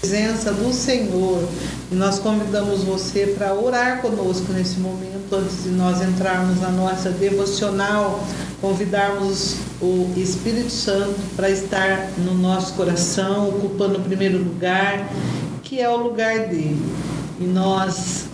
[0.00, 1.48] presença do Senhor.
[1.90, 7.10] E nós convidamos você para orar conosco nesse momento, antes de nós entrarmos na nossa
[7.10, 8.24] devocional,
[8.60, 15.08] convidarmos o Espírito Santo para estar no nosso coração, ocupando o primeiro lugar,
[15.62, 16.80] que é o lugar dele.
[17.38, 18.28] E nós,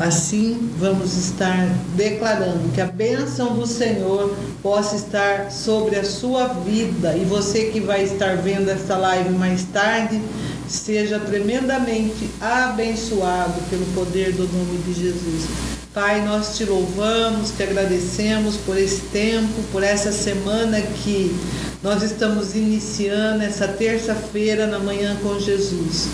[0.00, 7.16] assim, vamos estar declarando que a bênção do Senhor possa estar sobre a sua vida.
[7.16, 10.20] E você que vai estar vendo esta live mais tarde,
[10.68, 15.46] seja tremendamente abençoado pelo poder do nome de Jesus.
[15.94, 21.34] Pai, nós te louvamos, te agradecemos por esse tempo, por essa semana que
[21.82, 26.08] nós estamos iniciando, essa terça-feira na manhã com Jesus.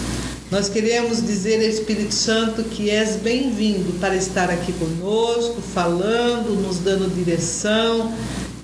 [0.51, 7.13] Nós queremos dizer Espírito Santo que és bem-vindo para estar aqui conosco, falando, nos dando
[7.13, 8.13] direção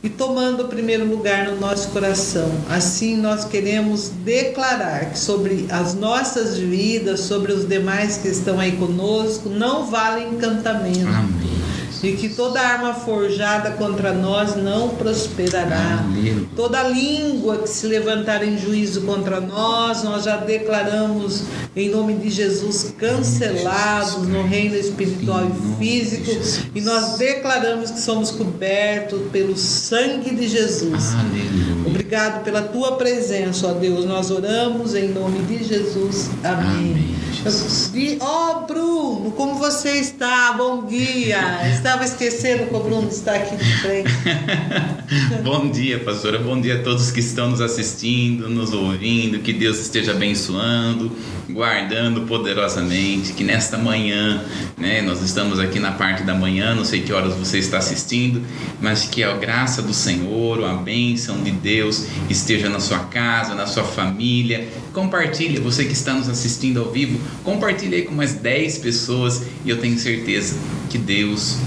[0.02, 2.50] e tomando o primeiro lugar no nosso coração.
[2.68, 8.72] Assim, nós queremos declarar que sobre as nossas vidas, sobre os demais que estão aí
[8.72, 11.06] conosco, não vale encantamento.
[11.06, 11.59] Amém.
[12.02, 16.04] E que toda arma forjada contra nós não prosperará.
[16.04, 16.48] Aleluia.
[16.56, 21.44] Toda língua que se levantar em juízo contra nós, nós já declaramos
[21.76, 26.30] em nome de Jesus cancelados no reino espiritual e físico.
[26.74, 31.14] E nós declaramos que somos cobertos pelo sangue de Jesus.
[31.14, 31.79] Aleluia.
[31.90, 34.04] Obrigado pela tua presença, ó Deus.
[34.04, 36.30] Nós oramos em nome de Jesus.
[36.44, 36.92] Amém.
[36.92, 37.90] Amém, Jesus.
[38.20, 40.52] Ó Bruno, como você está?
[40.52, 41.38] Bom dia.
[41.74, 44.10] Estava esquecendo que o Bruno está aqui de frente.
[45.42, 46.38] Bom dia, pastora.
[46.38, 49.40] Bom dia a todos que estão nos assistindo, nos ouvindo.
[49.40, 51.10] Que Deus esteja abençoando,
[51.48, 53.32] guardando poderosamente.
[53.32, 54.44] Que nesta manhã,
[54.78, 58.40] né, nós estamos aqui na parte da manhã, não sei que horas você está assistindo,
[58.80, 63.66] mas que a graça do Senhor, a bênção de Deus esteja na sua casa, na
[63.66, 64.68] sua família.
[64.92, 69.78] Compartilhe, você que está nos assistindo ao vivo, compartilhe com mais 10 pessoas e eu
[69.78, 70.56] tenho certeza
[70.88, 71.58] que Deus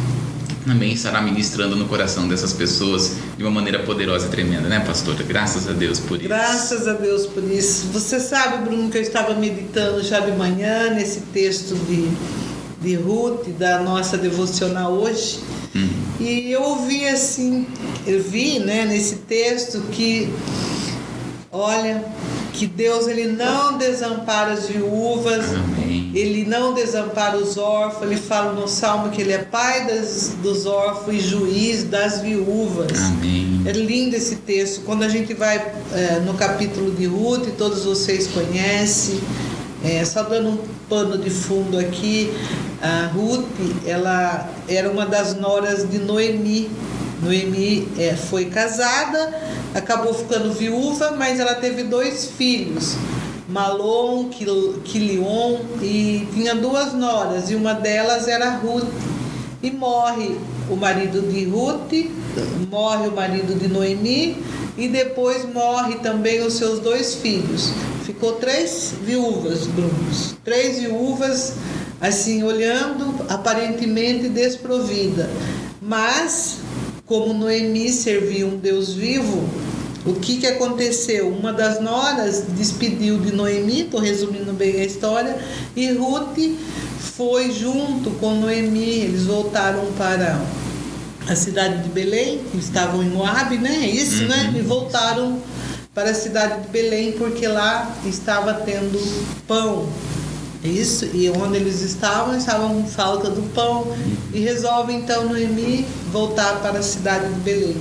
[0.66, 5.24] também estará ministrando no coração dessas pessoas de uma maneira poderosa e tremenda, né, pastora?
[5.24, 6.28] Graças a Deus por isso.
[6.28, 7.88] Graças a Deus por isso.
[7.94, 12.08] Você sabe, Bruno, que eu estava meditando já de manhã nesse texto de,
[12.82, 15.40] de Ruth, da nossa devocional hoje.
[15.76, 17.66] Hum, E eu ouvi assim,
[18.06, 20.32] eu vi né, nesse texto que,
[21.52, 22.04] olha,
[22.54, 26.03] que Deus ele não desampara as viúvas, amém.
[26.14, 30.66] Ele não desampara os órfãos, ele fala no Salmo que ele é pai das, dos
[30.66, 32.98] órfãos e juiz das viúvas.
[33.00, 33.62] Amém.
[33.66, 34.82] É lindo esse texto.
[34.86, 35.58] Quando a gente vai
[35.92, 39.20] é, no capítulo de Ruth, todos vocês conhecem,
[39.84, 40.58] é, só dando um
[40.88, 42.32] pano de fundo aqui,
[42.82, 43.48] a Ruth,
[43.86, 46.70] ela era uma das noras de Noemi.
[47.22, 49.34] Noemi é, foi casada,
[49.74, 52.96] acabou ficando viúva, mas ela teve dois filhos,
[54.32, 58.88] Quil- Quilion, e tinha duas noras, e uma delas era Ruth.
[59.62, 60.36] E morre
[60.70, 61.94] o marido de Ruth,
[62.70, 64.38] morre o marido de Noemi,
[64.78, 67.72] e depois morre também os seus dois filhos.
[68.06, 70.36] Ficou três viúvas, Brunos.
[70.44, 71.54] Três viúvas,
[72.02, 75.30] assim, olhando aparentemente desprovida.
[75.82, 76.58] Mas,
[77.06, 79.48] como Noemi servia um Deus vivo,
[80.06, 81.30] o que, que aconteceu?
[81.30, 85.38] Uma das noras despediu de Noemi, estou resumindo bem a história,
[85.76, 86.38] e Ruth
[87.00, 89.00] foi junto com Noemi.
[89.00, 90.42] Eles voltaram para
[91.28, 93.76] a cidade de Belém, estavam em Moab, né?
[93.84, 94.54] É isso, né?
[94.58, 95.40] E voltaram
[95.94, 99.00] para a cidade de Belém porque lá estava tendo
[99.48, 99.88] pão.
[100.66, 103.86] É Isso, e onde eles estavam, estavam com falta do pão.
[104.34, 107.76] E resolve então Noemi voltar para a cidade de Belém.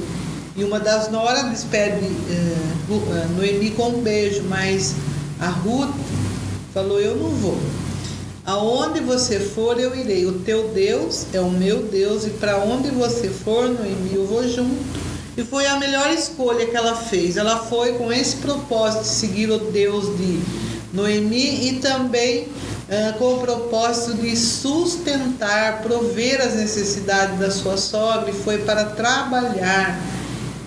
[0.54, 4.94] E uma das noras despede eh, Noemi com um beijo, mas
[5.40, 5.94] a Ruth
[6.74, 7.58] falou: Eu não vou.
[8.44, 10.26] Aonde você for, eu irei.
[10.26, 14.46] O teu Deus é o meu Deus, e para onde você for, Noemi, eu vou
[14.46, 14.76] junto.
[15.36, 17.36] E foi a melhor escolha que ela fez.
[17.36, 20.40] Ela foi com esse propósito de seguir o Deus de
[20.92, 22.48] Noemi e também
[22.90, 28.84] ah, com o propósito de sustentar, prover as necessidades da sua sogra, e foi para
[28.84, 29.98] trabalhar.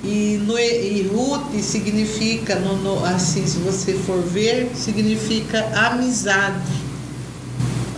[0.07, 6.61] E, Noe, e Ruth significa, no, no- assim, se você for ver, significa amizade.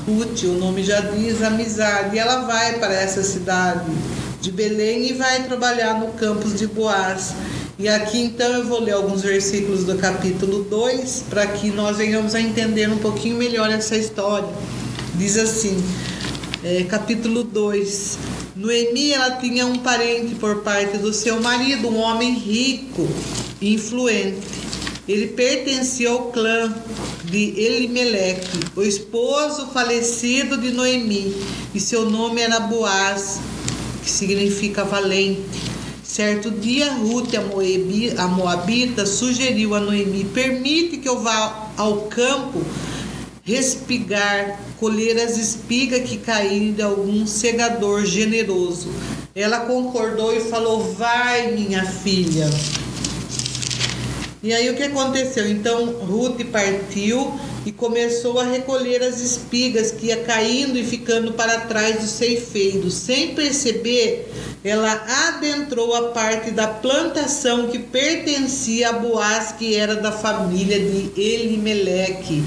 [0.08, 2.16] Ruth, o nome já diz amizade.
[2.16, 3.92] E ela vai para essa cidade
[4.42, 7.34] de Belém e vai trabalhar no campus de Boaz.
[7.78, 12.34] E aqui então eu vou ler alguns versículos do capítulo 2 para que nós venhamos
[12.34, 14.48] a entender um pouquinho melhor essa história.
[15.16, 15.78] Diz assim,
[16.64, 18.18] é, capítulo 2.
[18.58, 23.08] Noemi ela tinha um parente por parte do seu marido, um homem rico
[23.62, 24.48] e influente.
[25.08, 26.74] Ele pertencia ao clã
[27.26, 31.36] de Elimeleque, o esposo falecido de Noemi,
[31.76, 33.40] e seu nome era Boaz,
[34.04, 35.78] que significa valente.
[36.04, 37.34] Certo dia, Ruth,
[38.18, 42.66] a Moabita, sugeriu a Noemi: Permite que eu vá ao campo
[43.48, 48.90] respigar, colher as espigas que caíram de algum segador generoso.
[49.34, 52.50] Ela concordou e falou: Vai, minha filha.
[54.44, 55.50] E aí o que aconteceu?
[55.50, 61.62] Então Ruth partiu e começou a recolher as espigas que ia caindo e ficando para
[61.62, 62.92] trás do ceifeiro.
[62.92, 64.32] Sem perceber,
[64.64, 64.92] ela
[65.30, 72.44] adentrou a parte da plantação que pertencia a Boaz, que era da família de Elimeleque,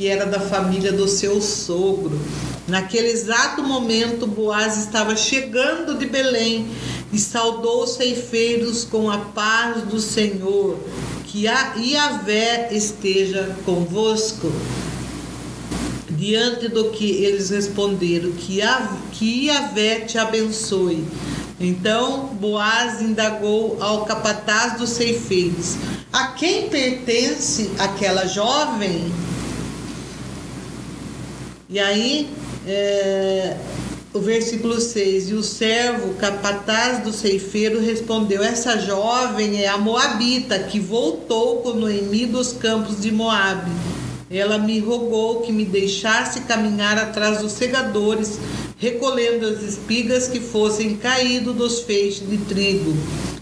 [0.00, 2.18] que era da família do seu sogro.
[2.66, 6.66] Naquele exato momento, Boaz estava chegando de Belém
[7.12, 10.78] e saudou os ceifeiros com a paz do Senhor.
[11.26, 14.50] Que a Iavé esteja convosco.
[16.08, 21.04] Diante do que eles responderam, que, a, que Iavé te abençoe.
[21.60, 25.76] Então Boaz indagou ao capataz dos ceifeiros:
[26.10, 29.12] A quem pertence aquela jovem?
[31.72, 32.28] E aí,
[32.66, 33.56] é,
[34.12, 40.58] o versículo 6: E o servo, capataz do ceifeiro, respondeu: Essa jovem é a Moabita,
[40.58, 43.70] que voltou com Noemi dos campos de Moabe.
[44.28, 48.40] Ela me rogou que me deixasse caminhar atrás dos segadores,
[48.76, 52.96] recolhendo as espigas que fossem caído dos feixes de trigo.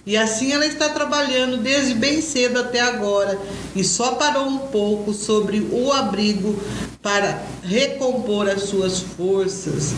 [0.08, 3.38] E assim ela está trabalhando desde bem cedo até agora,
[3.76, 6.58] e só parou um pouco sobre o abrigo
[7.02, 9.92] para recompor as suas forças.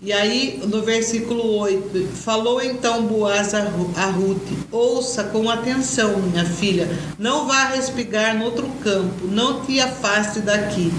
[0.00, 6.88] E aí, no versículo 8, falou então Boaz a Ruth: Ouça com atenção, minha filha,
[7.18, 10.90] não vá respigar no outro campo, não te afaste daqui,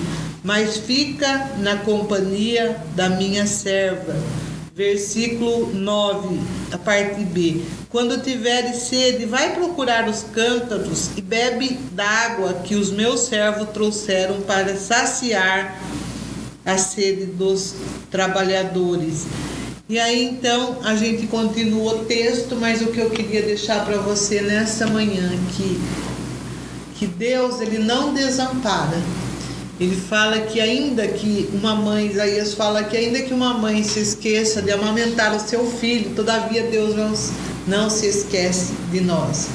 [0.43, 4.13] mas fica na companhia da minha serva.
[4.75, 6.39] Versículo 9,
[6.71, 7.61] a parte B.
[7.89, 13.69] Quando tiveres sede, vai procurar os cântaros e bebe da água que os meus servos
[13.69, 15.79] trouxeram para saciar
[16.65, 17.75] a sede dos
[18.09, 19.27] trabalhadores.
[19.87, 23.97] E aí então a gente continua o texto, mas o que eu queria deixar para
[23.97, 25.79] você nessa manhã que
[26.95, 28.97] que Deus ele não desampara.
[29.79, 33.99] Ele fala que ainda que uma mãe, Isaías fala que ainda que uma mãe se
[33.99, 37.13] esqueça de amamentar o seu filho, todavia Deus não,
[37.67, 39.47] não se esquece de nós.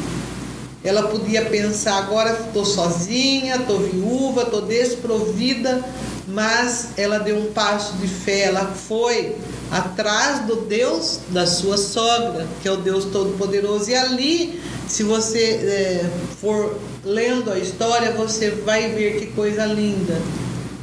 [0.83, 5.85] Ela podia pensar, agora estou sozinha, estou viúva, estou desprovida,
[6.27, 9.37] mas ela deu um passo de fé, ela foi
[9.71, 13.91] atrás do Deus da sua sogra, que é o Deus Todo-Poderoso.
[13.91, 16.11] E ali, se você é,
[16.41, 20.21] for lendo a história, você vai ver que coisa linda.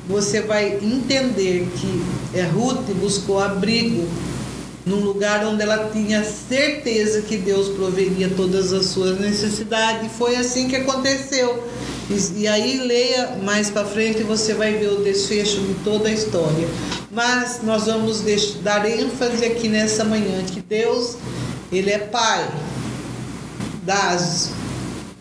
[0.07, 4.07] Você vai entender que é, Ruth buscou abrigo
[4.85, 10.05] num lugar onde ela tinha certeza que Deus proveria todas as suas necessidades.
[10.05, 11.63] E foi assim que aconteceu.
[12.09, 16.07] E, e aí leia mais para frente e você vai ver o desfecho de toda
[16.07, 16.67] a história.
[17.11, 18.23] Mas nós vamos
[18.61, 21.17] dar ênfase aqui nessa manhã que Deus,
[21.71, 22.47] ele é pai
[23.83, 24.51] das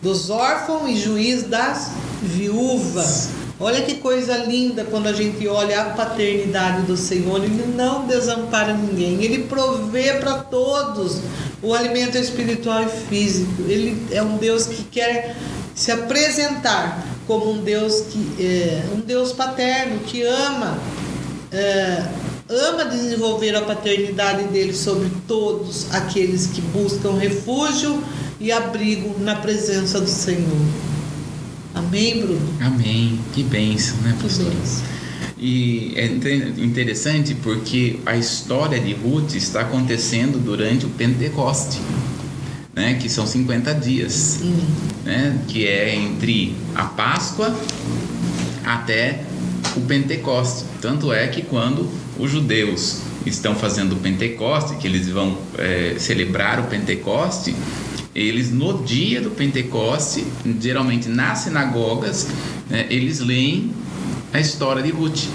[0.01, 1.89] dos órfãos e juiz das
[2.21, 3.29] viúvas.
[3.59, 7.43] Olha que coisa linda quando a gente olha a paternidade do Senhor.
[7.43, 11.21] Ele não desampara ninguém, ele provê para todos
[11.63, 13.63] o alimento espiritual e físico.
[13.67, 15.35] Ele é um Deus que quer
[15.75, 20.79] se apresentar como um Deus que é, um Deus paterno que ama
[21.51, 22.03] é,
[22.49, 28.01] ama desenvolver a paternidade dele sobre todos aqueles que buscam refúgio
[28.39, 30.59] e abrigo na presença do Senhor.
[31.73, 32.53] Amém, Bruno?
[32.61, 33.19] Amém.
[33.33, 34.45] Que bênção, né, pastor?
[34.45, 34.83] Que bênção.
[35.37, 36.05] E é
[36.63, 41.79] interessante porque a história de Ruth está acontecendo durante o Pentecoste
[42.75, 44.41] né, que são 50 dias,
[45.05, 47.55] né, que é entre a Páscoa
[48.65, 49.23] até
[49.77, 50.65] o Pentecoste.
[50.81, 51.89] Tanto é que quando
[52.19, 57.55] os judeus estão fazendo o Pentecoste, que eles vão é, celebrar o Pentecoste,
[58.13, 60.25] eles no dia do Pentecoste,
[60.59, 62.27] geralmente nas sinagogas,
[62.69, 63.71] né, eles leem
[64.33, 65.27] a história de Ruth.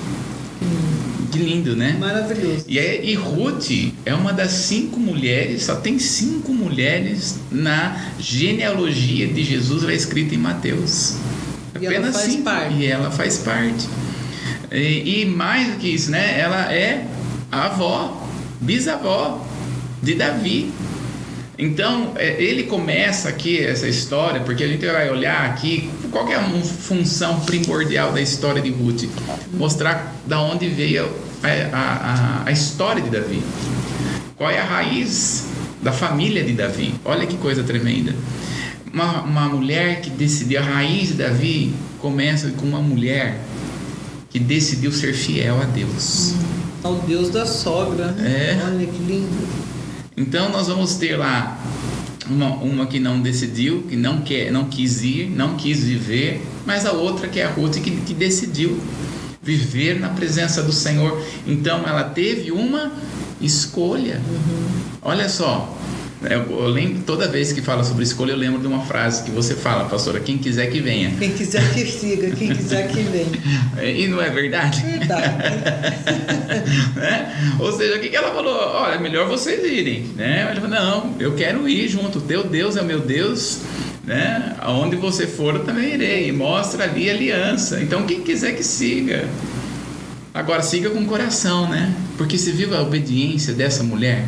[1.30, 1.96] Que lindo, né?
[1.98, 2.64] Maravilhoso.
[2.66, 3.70] E, é, e Ruth
[4.04, 10.34] é uma das cinco mulheres, só tem cinco mulheres na genealogia de Jesus lá escrita
[10.34, 11.16] em Mateus.
[11.80, 12.42] E Apenas ela faz cinco.
[12.44, 12.74] parte.
[12.74, 13.88] E ela faz parte.
[14.72, 16.38] E, e mais do que isso, né?
[16.38, 17.06] Ela é
[17.50, 18.26] avó,
[18.60, 19.46] bisavó
[20.02, 20.72] de Davi.
[21.58, 26.34] Então, é, ele começa aqui essa história, porque a gente vai olhar aqui qual é
[26.34, 29.04] a função primordial da história de Ruth?
[29.54, 31.10] Mostrar da onde veio
[31.42, 33.42] a, a, a história de Davi.
[34.36, 35.46] Qual é a raiz
[35.82, 36.94] da família de Davi?
[37.04, 38.14] Olha que coisa tremenda.
[38.92, 43.38] Uma, uma mulher que decidiu, a raiz de Davi começa com uma mulher
[44.30, 46.34] que decidiu ser fiel a Deus.
[46.82, 48.06] Ao Deus da sogra.
[48.12, 48.58] Né?
[48.58, 48.64] É.
[48.64, 49.48] Olha que lindo.
[50.16, 51.59] Então nós vamos ter lá
[52.30, 56.86] uma, uma que não decidiu, que não quer, não quis ir, não quis viver, mas
[56.86, 58.80] a outra que é a Ruth que, que decidiu
[59.42, 61.22] viver na presença do Senhor.
[61.46, 62.92] Então ela teve uma
[63.40, 64.20] escolha.
[64.28, 64.80] Uhum.
[65.02, 65.76] Olha só,
[66.22, 69.30] eu, eu, lembro, toda vez que fala sobre escolha, eu lembro de uma frase que
[69.30, 71.10] você fala, pastora: quem quiser que venha.
[71.18, 73.30] Quem quiser que siga, quem quiser que venha.
[73.82, 74.82] E não é verdade?
[74.82, 75.28] Verdade.
[76.94, 77.56] né?
[77.58, 78.54] Ou seja, o que, que ela falou?
[78.54, 80.02] Olha, é melhor vocês irem.
[80.14, 80.42] Né?
[80.42, 82.20] Ela falou: não, eu quero ir junto.
[82.20, 83.60] Teu Deus é o meu Deus.
[84.04, 84.56] Né?
[84.60, 86.28] Aonde você for, eu também irei.
[86.28, 87.80] E mostra ali a aliança.
[87.80, 89.26] Então, quem quiser que siga.
[90.34, 91.94] Agora, siga com o coração, né?
[92.18, 94.26] Porque se viu a obediência dessa mulher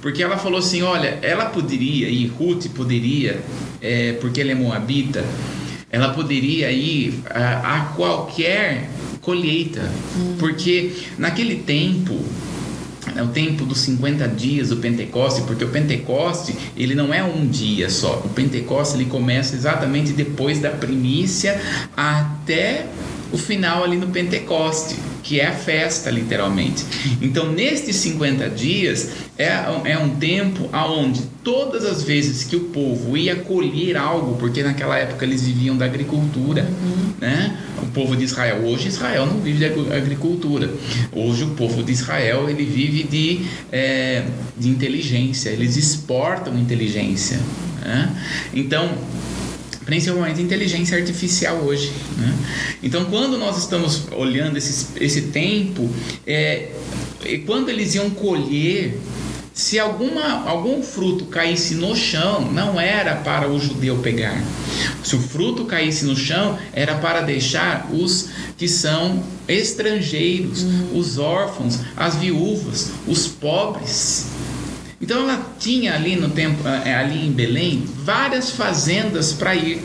[0.00, 3.40] porque ela falou assim: olha, ela poderia, e Ruth poderia,
[3.80, 5.24] é, porque ela é moabita,
[5.90, 8.88] ela poderia ir a, a qualquer
[9.20, 9.82] colheita,
[10.16, 10.36] hum.
[10.38, 12.18] porque naquele tempo
[13.16, 17.46] é o tempo dos 50 dias do Pentecoste, porque o Pentecoste ele não é um
[17.46, 18.22] dia só.
[18.24, 21.60] O Pentecoste ele começa exatamente depois da primícia
[21.96, 22.86] até
[23.32, 26.84] o final ali no Pentecoste, que é a festa, literalmente.
[27.20, 29.46] Então, nestes 50 dias, é,
[29.84, 34.98] é um tempo aonde todas as vezes que o povo ia colher algo, porque naquela
[34.98, 37.12] época eles viviam da agricultura, uhum.
[37.20, 37.56] né?
[37.82, 40.70] O povo de Israel, hoje Israel não vive de agricultura.
[41.12, 44.24] Hoje o povo de Israel, ele vive de, é,
[44.56, 47.38] de inteligência, eles exportam inteligência.
[47.80, 48.14] Né?
[48.52, 48.90] Então,
[49.90, 51.92] principalmente inteligência artificial hoje.
[52.16, 52.32] Né?
[52.80, 55.90] Então, quando nós estamos olhando esse, esse tempo,
[56.24, 56.68] é,
[57.44, 58.96] quando eles iam colher,
[59.52, 64.40] se alguma, algum fruto caísse no chão, não era para o judeu pegar.
[65.02, 70.98] Se o fruto caísse no chão, era para deixar os que são estrangeiros, uhum.
[71.00, 74.26] os órfãos, as viúvas, os pobres.
[75.10, 79.82] Então ela tinha ali no tempo, eh, ali em Belém, várias fazendas para ir.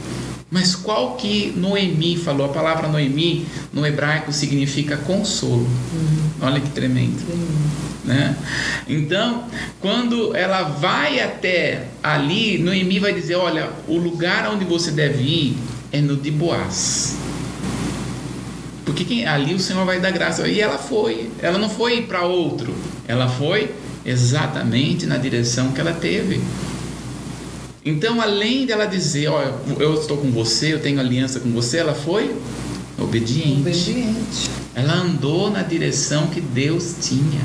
[0.52, 2.46] Mas qual que Noemi falou?
[2.46, 5.64] A palavra Noemi no hebraico significa consolo.
[5.64, 6.30] Uhum.
[6.42, 7.18] Olha que tremendo.
[8.04, 8.38] Né?
[8.88, 9.46] Então,
[9.82, 15.58] quando ela vai até ali, Noemi vai dizer: Olha, o lugar onde você deve ir
[15.92, 17.18] é no de Boaz.
[18.86, 20.48] Porque quem, ali o Senhor vai dar graça.
[20.48, 21.32] E ela foi.
[21.42, 22.76] Ela não foi para outro.
[23.08, 23.74] Ela foi
[24.06, 26.42] exatamente na direção que ela teve.
[27.84, 29.42] Então, além dela dizer, ó,
[29.80, 32.36] eu estou com você, eu tenho aliança com você, ela foi
[32.98, 33.62] obediente.
[33.62, 34.50] Obediente.
[34.74, 37.42] Ela andou na direção que Deus tinha.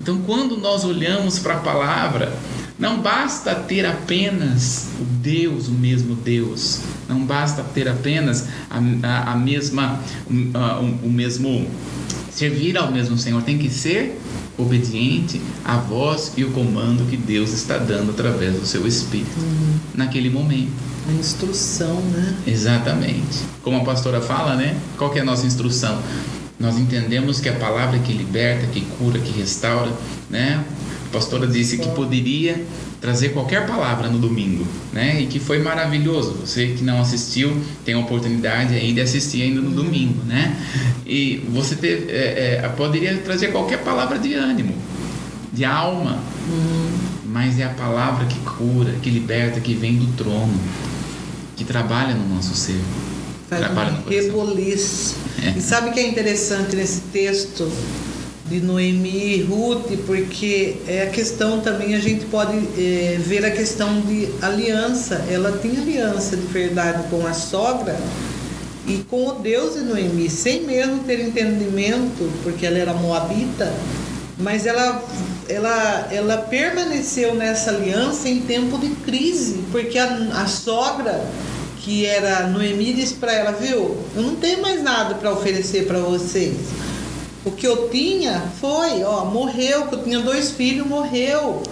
[0.00, 2.32] Então, quando nós olhamos para a palavra,
[2.78, 6.80] não basta ter apenas o Deus, o mesmo Deus.
[7.08, 11.66] Não basta ter apenas a, a, a mesma, o, o mesmo
[12.30, 13.42] servir ao mesmo Senhor.
[13.42, 14.20] Tem que ser
[14.58, 19.74] obediente à voz e o comando que Deus está dando através do seu Espírito uhum.
[19.94, 20.72] naquele momento.
[21.08, 22.36] A instrução, né?
[22.46, 23.38] Exatamente.
[23.62, 24.76] Como a pastora fala, né?
[24.96, 26.00] Qual que é a nossa instrução?
[26.58, 29.92] Nós entendemos que a palavra que liberta, que cura, que restaura,
[30.30, 30.64] né?
[31.08, 32.64] A pastora disse que poderia
[33.06, 35.20] trazer qualquer palavra no domingo, né?
[35.22, 36.38] E que foi maravilhoso.
[36.44, 40.56] Você que não assistiu tem a oportunidade aí de assistir ainda no domingo, né?
[41.06, 41.76] E você
[42.08, 44.74] é, é, poderia trazer qualquer palavra de ânimo,
[45.52, 46.18] de alma,
[47.24, 50.58] mas é a palavra que cura, que liberta, que vem do trono,
[51.54, 52.80] que trabalha no nosso ser.
[53.48, 55.14] Faz trabalha um no reboliço.
[55.44, 55.56] É.
[55.56, 57.70] E sabe o que é interessante nesse texto?
[58.48, 63.50] De Noemi e Ruth, porque é a questão também a gente pode é, ver a
[63.50, 65.24] questão de aliança.
[65.28, 67.98] Ela tinha aliança de verdade com a sogra
[68.86, 73.72] e com o Deus de Noemi, sem mesmo ter entendimento, porque ela era moabita,
[74.38, 75.04] mas ela,
[75.48, 81.20] ela, ela permaneceu nessa aliança em tempo de crise, porque a, a sogra
[81.78, 85.98] que era Noemi disse para ela, viu, eu não tenho mais nada para oferecer para
[85.98, 86.54] vocês
[87.46, 91.62] o que eu tinha foi, ó, morreu, que eu tinha dois filhos, morreu.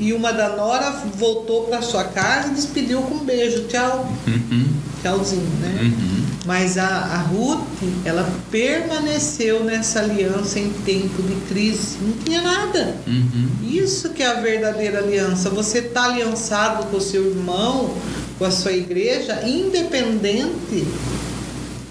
[0.00, 3.68] E uma da Nora voltou para sua casa e despediu com um beijo.
[3.68, 4.10] Tchau.
[4.26, 4.66] Uhum.
[5.00, 5.78] Tchauzinho, né?
[5.82, 6.24] Uhum.
[6.46, 7.60] Mas a, a Ruth,
[8.04, 11.98] ela permaneceu nessa aliança em tempo de crise.
[12.00, 12.96] Não tinha nada.
[13.06, 13.48] Uhum.
[13.62, 15.50] Isso que é a verdadeira aliança.
[15.50, 17.94] Você está aliançado com o seu irmão,
[18.38, 20.86] com a sua igreja, independente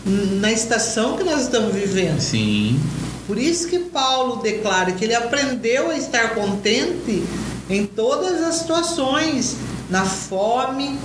[0.09, 2.19] na estação que nós estamos vivendo.
[2.19, 2.79] Sim.
[3.27, 7.23] Por isso que Paulo declara que ele aprendeu a estar contente
[7.69, 9.55] em todas as situações,
[9.87, 10.97] na fome,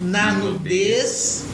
[0.00, 1.44] na nudez,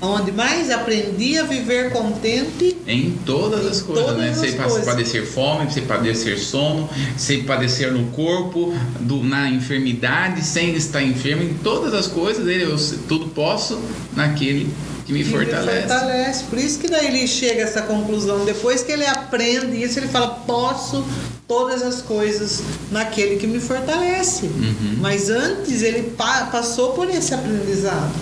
[0.00, 4.30] onde mais aprendi a viver contente em todas as coisas, todas né?
[4.30, 4.84] as Sem coisas.
[4.84, 11.42] padecer fome, sem padecer sono, sem padecer no corpo, do, na enfermidade, sem estar enfermo,
[11.42, 12.76] em todas as coisas, ele, eu
[13.08, 13.80] tudo posso
[14.14, 14.68] naquele
[15.04, 15.88] que me que fortalece.
[15.88, 16.44] fortalece.
[16.44, 18.44] Por isso que daí ele chega a essa conclusão.
[18.44, 21.04] Depois que ele aprende isso, ele fala: posso
[21.46, 24.46] todas as coisas naquele que me fortalece.
[24.46, 24.96] Uhum.
[25.00, 28.12] Mas antes ele pa passou por esse aprendizado.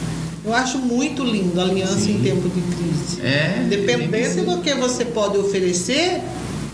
[0.45, 2.17] Eu acho muito lindo a aliança Sim.
[2.17, 3.23] em tempo de crise.
[3.25, 6.21] É, que do que você pode oferecer,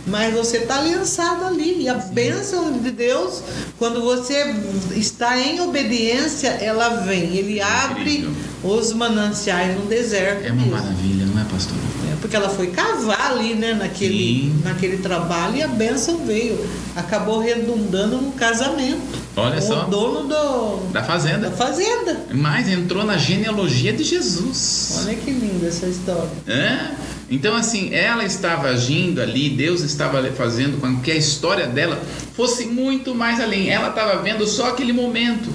[0.09, 1.83] mas você está aliançado ali.
[1.83, 3.43] E a bênção de Deus,
[3.79, 4.55] quando você
[4.97, 7.37] está em obediência, ela vem.
[7.37, 8.29] Ele abre
[8.62, 10.45] os mananciais no deserto.
[10.45, 10.71] É uma mesmo.
[10.73, 11.77] maravilha, não é, pastor?
[12.12, 14.61] É, porque ela foi cavar ali, né, naquele, Sim.
[14.65, 16.59] naquele trabalho e a bênção veio.
[16.97, 19.00] Acabou redundando no casamento.
[19.37, 19.85] Olha só.
[19.87, 21.50] o dono do, Da da fazenda.
[21.53, 22.21] fazenda.
[22.33, 25.03] Mas entrou na genealogia de Jesus.
[25.05, 26.29] Olha que linda essa história.
[26.49, 26.91] É?
[27.30, 32.02] Então, assim, ela estava agindo ali, Deus estava fazendo com que a história dela
[32.35, 33.68] fosse muito mais além.
[33.68, 35.50] Ela estava vendo só aquele momento,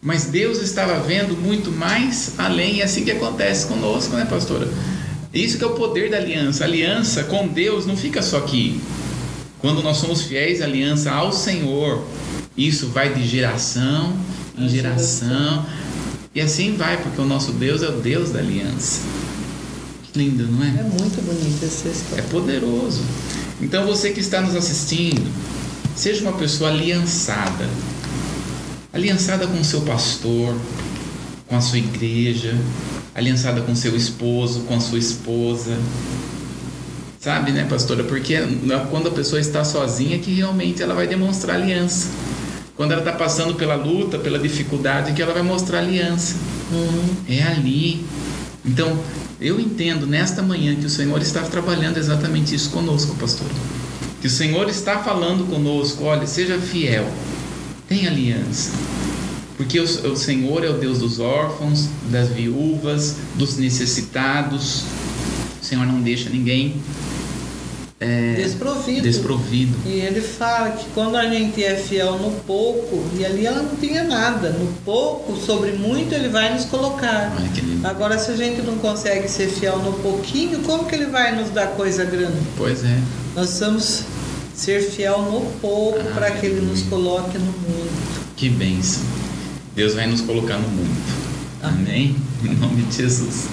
[0.00, 2.76] mas Deus estava vendo muito mais além.
[2.76, 4.66] E é assim que acontece conosco, né, pastora?
[5.32, 6.64] Isso que é o poder da aliança.
[6.64, 8.80] A aliança com Deus não fica só aqui.
[9.58, 12.02] Quando nós somos fiéis à aliança ao Senhor,
[12.56, 14.14] isso vai de geração
[14.56, 15.66] em geração.
[16.34, 19.00] E assim vai, porque o nosso Deus é o Deus da aliança.
[20.14, 20.82] Que lindo, não É é?
[20.84, 22.24] muito bonita essa É história.
[22.30, 23.02] poderoso.
[23.60, 25.28] Então você que está nos assistindo,
[25.96, 27.68] seja uma pessoa aliançada.
[28.92, 30.54] Aliançada com o seu pastor,
[31.48, 32.56] com a sua igreja,
[33.12, 35.76] aliançada com seu esposo, com a sua esposa.
[37.18, 38.04] Sabe, né, pastora?
[38.04, 38.46] Porque é
[38.90, 42.08] quando a pessoa está sozinha que realmente ela vai demonstrar aliança.
[42.76, 46.36] Quando ela está passando pela luta, pela dificuldade, que ela vai mostrar aliança.
[46.70, 47.16] Uhum.
[47.28, 48.04] É ali.
[48.64, 48.96] Então,
[49.40, 53.48] eu entendo nesta manhã que o Senhor está trabalhando exatamente isso conosco, pastor.
[54.20, 57.06] Que o Senhor está falando conosco, olha, seja fiel,
[57.88, 58.72] tenha aliança.
[59.56, 64.84] Porque o, o Senhor é o Deus dos órfãos, das viúvas, dos necessitados.
[65.62, 66.76] O Senhor não deixa ninguém
[68.04, 69.02] é, Desprovido.
[69.02, 69.74] desprovido.
[69.86, 73.76] E ele fala que quando a gente é fiel no pouco, e ali ela não
[73.76, 77.32] tinha nada, no pouco, sobre muito, ele vai nos colocar.
[77.82, 81.50] Agora, se a gente não consegue ser fiel no pouquinho, como que ele vai nos
[81.50, 82.38] dar coisa grande?
[82.56, 82.98] Pois é.
[83.34, 84.02] Nós precisamos
[84.54, 88.24] ser fiel no pouco para que ele nos coloque no muito.
[88.36, 89.02] Que bênção.
[89.74, 91.24] Deus vai nos colocar no mundo.
[91.62, 92.16] Amém?
[92.44, 93.46] Em nome de Jesus.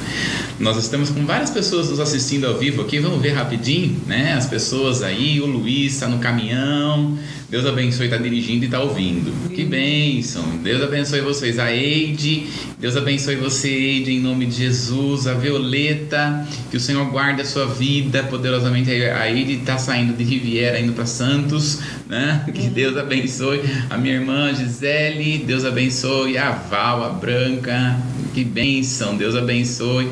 [0.62, 3.00] Nós estamos com várias pessoas nos assistindo ao vivo aqui.
[3.00, 4.34] Vamos ver rapidinho, né?
[4.34, 7.18] As pessoas aí, o Luiz está no caminhão.
[7.52, 9.50] Deus abençoe, está dirigindo e está ouvindo.
[9.50, 10.42] Que bênção.
[10.64, 11.60] Deus abençoe vocês.
[11.60, 12.48] A Eide,
[12.80, 15.28] Deus abençoe você, Eide, em nome de Jesus.
[15.28, 18.90] A Violeta, que o Senhor guarde a sua vida poderosamente.
[18.90, 22.46] A Eide está saindo de Riviera, indo para Santos, né?
[22.54, 23.62] Que Deus abençoe.
[23.90, 26.38] A minha irmã Gisele, Deus abençoe.
[26.38, 27.98] A Val, a Branca,
[28.34, 29.18] que bênção.
[29.18, 30.08] Deus abençoe.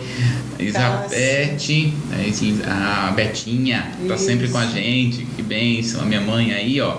[0.60, 4.26] Isabete, é, a Betinha, tá Isso.
[4.26, 5.26] sempre com a gente.
[5.38, 6.02] Que bênção.
[6.02, 6.98] A minha mãe aí, ó.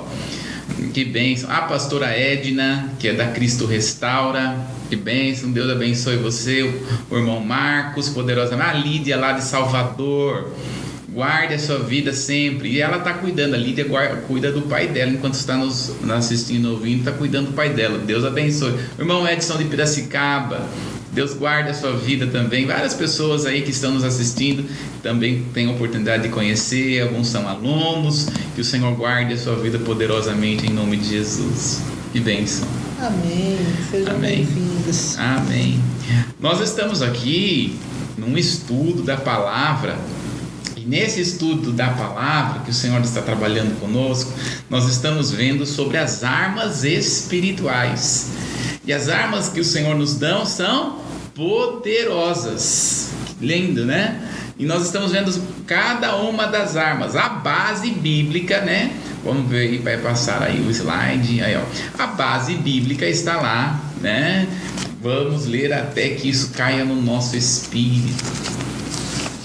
[0.88, 1.50] Que bênção.
[1.50, 4.56] A pastora Edna, que é da Cristo Restaura.
[4.88, 5.50] Que bênção.
[5.50, 6.62] Deus abençoe você.
[7.10, 8.70] O, irmão Marcos, poderosamente.
[8.70, 10.50] A Lídia lá de Salvador.
[11.12, 12.70] Guarde a sua vida sempre.
[12.70, 13.54] E ela está cuidando.
[13.54, 17.00] A Lídia guarda, cuida do pai dela enquanto está nos, nos assistindo, ouvindo.
[17.00, 17.98] Está cuidando do pai dela.
[17.98, 18.72] Deus abençoe.
[18.98, 20.66] O irmão Edson de Piracicaba.
[21.12, 22.66] Deus guarde a sua vida também.
[22.66, 24.64] Várias pessoas aí que estão nos assistindo
[25.02, 27.02] também têm a oportunidade de conhecer.
[27.02, 28.28] Alguns são alunos.
[28.54, 31.80] Que o Senhor guarde a sua vida poderosamente em nome de Jesus.
[32.12, 32.68] Que bênção.
[33.00, 33.58] Amém.
[33.90, 35.18] Sejam bem-vindos.
[35.18, 35.80] Amém.
[36.38, 37.76] Nós estamos aqui
[38.16, 39.98] num estudo da palavra.
[40.76, 44.32] E nesse estudo da palavra que o Senhor está trabalhando conosco,
[44.68, 48.30] nós estamos vendo sobre as armas espirituais.
[48.90, 50.98] E as armas que o Senhor nos dão são
[51.32, 53.10] poderosas.
[53.38, 54.20] Que lindo, né?
[54.58, 55.32] E nós estamos vendo
[55.64, 58.90] cada uma das armas, a base bíblica, né?
[59.24, 61.40] Vamos ver aí, vai passar aí o slide.
[61.40, 61.62] Aí, ó.
[62.02, 64.48] A base bíblica está lá, né?
[65.00, 68.24] Vamos ler até que isso caia no nosso espírito.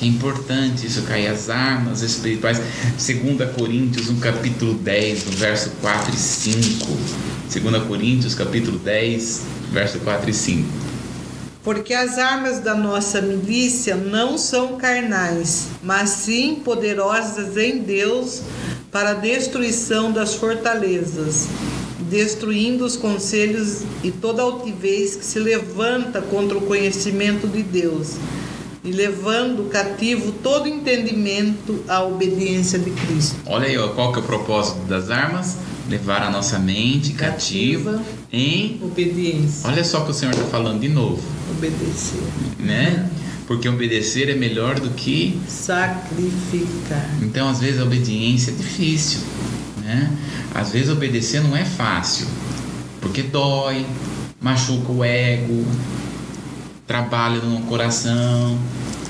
[0.01, 2.59] É importante isso cair, as armas espirituais.
[2.97, 7.34] 2 Coríntios, no capítulo 10, no verso 4 e 5.
[7.51, 10.67] 2 Coríntios, capítulo 10, verso 4 e 5.
[11.63, 18.41] Porque as armas da nossa milícia não são carnais, mas sim poderosas em Deus
[18.91, 21.47] para a destruição das fortalezas,
[22.09, 28.15] destruindo os conselhos e toda altivez que se levanta contra o conhecimento de Deus,
[28.83, 33.35] e levando cativo todo entendimento à obediência de Cristo.
[33.47, 35.57] Olha aí, ó, qual que é o propósito das armas?
[35.89, 38.03] Levar a nossa mente cativa, Cativa.
[38.33, 39.69] em Obediência.
[39.69, 41.21] Olha só o que o Senhor está falando de novo,
[41.51, 42.21] Obedecer.
[42.59, 43.07] né?
[43.45, 47.07] Porque obedecer é melhor do que Sacrificar.
[47.21, 49.19] Então, às vezes, a obediência é difícil,
[49.83, 50.11] né?
[50.53, 52.25] Às vezes, obedecer não é fácil,
[52.99, 53.85] porque dói,
[54.41, 55.63] machuca o ego,
[56.87, 58.57] trabalha no coração.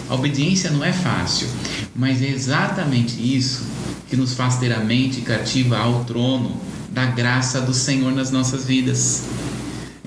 [0.10, 1.48] A obediência não é fácil,
[1.96, 3.64] mas é exatamente isso
[4.10, 8.66] que nos faz ter a mente cativa ao trono da graça do Senhor nas nossas
[8.66, 9.24] vidas.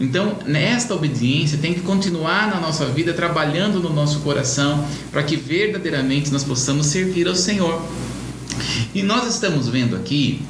[0.00, 5.36] Então, nesta obediência tem que continuar na nossa vida, trabalhando no nosso coração, para que
[5.36, 7.82] verdadeiramente nós possamos servir ao Senhor.
[8.94, 10.40] E nós estamos vendo aqui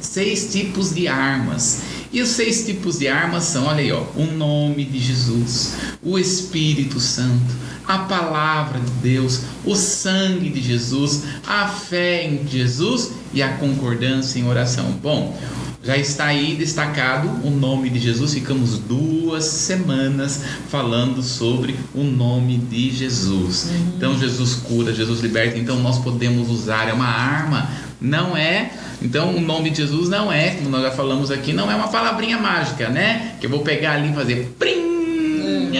[0.00, 1.82] seis tipos de armas.
[2.12, 6.16] E os seis tipos de armas são, olha aí, ó, o nome de Jesus, o
[6.16, 7.52] Espírito Santo,
[7.86, 14.38] a palavra de Deus, o sangue de Jesus, a fé em Jesus e a concordância
[14.38, 14.90] em oração.
[15.02, 15.36] Bom,
[15.84, 18.32] já está aí destacado o nome de Jesus.
[18.32, 23.68] Ficamos duas semanas falando sobre o nome de Jesus.
[23.94, 25.58] Então, Jesus cura, Jesus liberta.
[25.58, 27.68] Então, nós podemos usar, é uma arma,
[28.00, 28.72] não é.
[29.02, 31.88] Então, o nome de Jesus não é, como nós já falamos aqui, não é uma
[31.88, 33.34] palavrinha mágica, né?
[33.38, 34.93] Que eu vou pegar ali e fazer prim.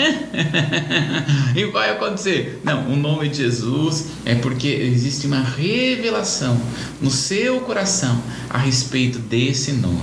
[1.54, 2.60] e vai acontecer.
[2.64, 6.60] Não, o nome de Jesus é porque existe uma revelação
[7.00, 10.00] no seu coração a respeito desse nome.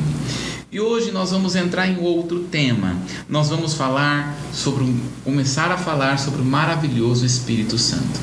[0.72, 2.96] E hoje nós vamos entrar em outro tema.
[3.28, 8.18] Nós vamos falar sobre, começar a falar sobre o maravilhoso Espírito Santo.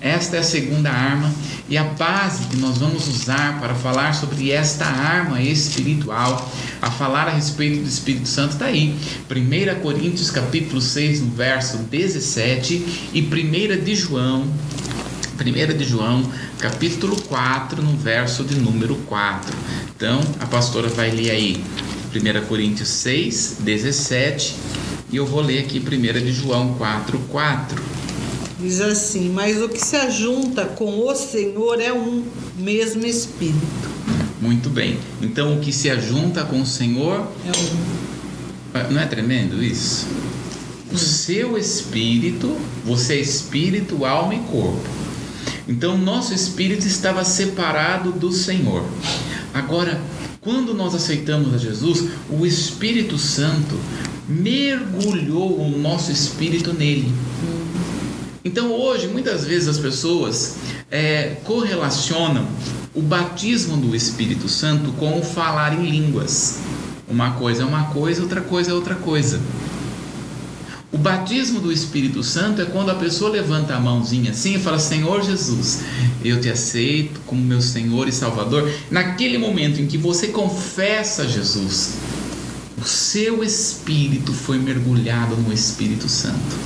[0.00, 1.32] Esta é a segunda arma
[1.68, 6.52] e a base que nós vamos usar para falar sobre esta arma espiritual,
[6.82, 8.96] a falar a respeito do Espírito Santo está aí.
[9.30, 14.48] 1 Coríntios capítulo 6, no verso 17 e 1 de João
[15.34, 16.22] 1 de João,
[16.60, 19.52] capítulo 4, no verso de número 4.
[19.96, 21.64] Então, a pastora vai ler aí
[22.14, 24.54] 1 Coríntios 6, 17,
[25.10, 27.82] e eu vou ler aqui 1 de João 4, 4.
[28.60, 32.24] Diz assim: Mas o que se ajunta com o Senhor é um
[32.56, 33.94] mesmo Espírito.
[34.40, 34.98] Muito bem.
[35.22, 38.92] Então, o que se ajunta com o Senhor, É um.
[38.92, 40.06] não é tremendo isso?
[40.92, 44.88] O seu espírito, você é espírito, alma e corpo.
[45.66, 48.84] Então, nosso espírito estava separado do Senhor.
[49.52, 50.00] Agora,
[50.44, 53.74] quando nós aceitamos a Jesus, o Espírito Santo
[54.28, 57.10] mergulhou o nosso espírito nele.
[58.44, 60.56] Então, hoje, muitas vezes as pessoas
[60.90, 62.46] é, correlacionam
[62.94, 66.60] o batismo do Espírito Santo com o falar em línguas.
[67.08, 69.40] Uma coisa é uma coisa, outra coisa é outra coisa.
[70.94, 74.78] O batismo do Espírito Santo é quando a pessoa levanta a mãozinha assim e fala:
[74.78, 75.80] Senhor Jesus,
[76.24, 78.72] eu te aceito como meu Senhor e Salvador.
[78.92, 81.94] Naquele momento em que você confessa Jesus,
[82.80, 86.56] o seu espírito foi mergulhado no Espírito Santo.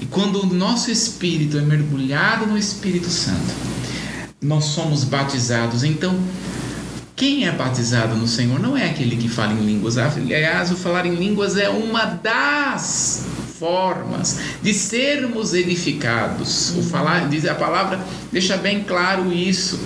[0.00, 3.54] E quando o nosso espírito é mergulhado no Espírito Santo,
[4.42, 5.84] nós somos batizados.
[5.84, 6.18] Então,
[7.20, 9.98] quem é batizado no Senhor não é aquele que fala em línguas.
[9.98, 13.26] Aliás, o falar em línguas é uma das
[13.58, 16.74] formas de sermos edificados.
[16.78, 18.00] O falar, diz a palavra,
[18.32, 19.78] deixa bem claro isso.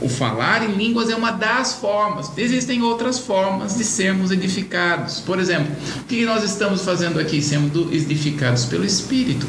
[0.00, 2.32] O falar em línguas é uma das formas.
[2.34, 5.20] Existem outras formas de sermos edificados.
[5.20, 7.42] Por exemplo, o que nós estamos fazendo aqui?
[7.42, 9.46] Sendo edificados pelo Espírito,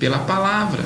[0.00, 0.82] pela palavra.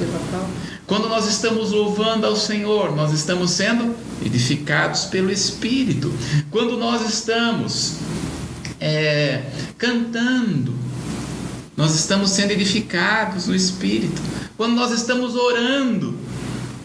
[0.87, 6.13] Quando nós estamos louvando ao Senhor, nós estamos sendo edificados pelo Espírito.
[6.51, 7.95] Quando nós estamos
[8.81, 9.43] é,
[9.79, 10.75] cantando,
[11.77, 14.21] nós estamos sendo edificados no Espírito.
[14.57, 16.19] Quando nós estamos orando,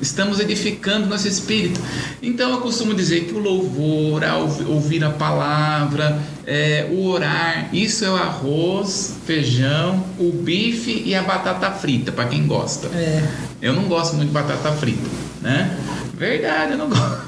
[0.02, 1.80] estamos edificando nosso espírito.
[2.22, 8.04] Então eu costumo dizer que o louvor, a ouvir a palavra, é, o orar, isso
[8.04, 12.88] é o arroz, feijão, o bife e a batata frita, para quem gosta.
[12.88, 13.24] É.
[13.62, 15.08] Eu não gosto muito de batata frita,
[15.42, 15.78] né?
[16.22, 17.20] Verdade, eu não gosto.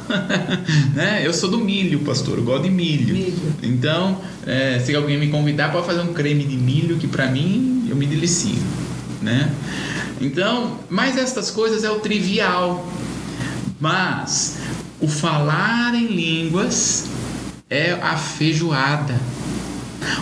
[0.93, 1.25] né?
[1.25, 3.15] Eu sou do milho, pastor, eu gosto de milho.
[3.15, 3.55] Milho.
[3.63, 7.87] Então, é, se alguém me convidar para fazer um creme de milho, que para mim
[7.89, 8.55] eu me delicio,
[9.19, 9.51] né?
[10.21, 12.87] Então, mas estas coisas é o trivial.
[13.79, 14.59] Mas
[15.01, 17.07] o falar em línguas
[17.71, 19.19] é a feijoada.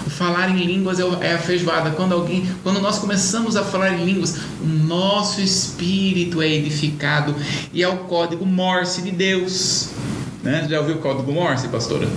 [0.06, 1.92] O falar em línguas é, é a feijoada.
[1.92, 7.36] Quando alguém, quando nós começamos a falar em línguas, o nosso espírito é edificado
[7.74, 9.90] e é o código Morse de Deus.
[10.44, 10.68] Né?
[10.70, 12.08] Já ouviu o código Morse, pastora?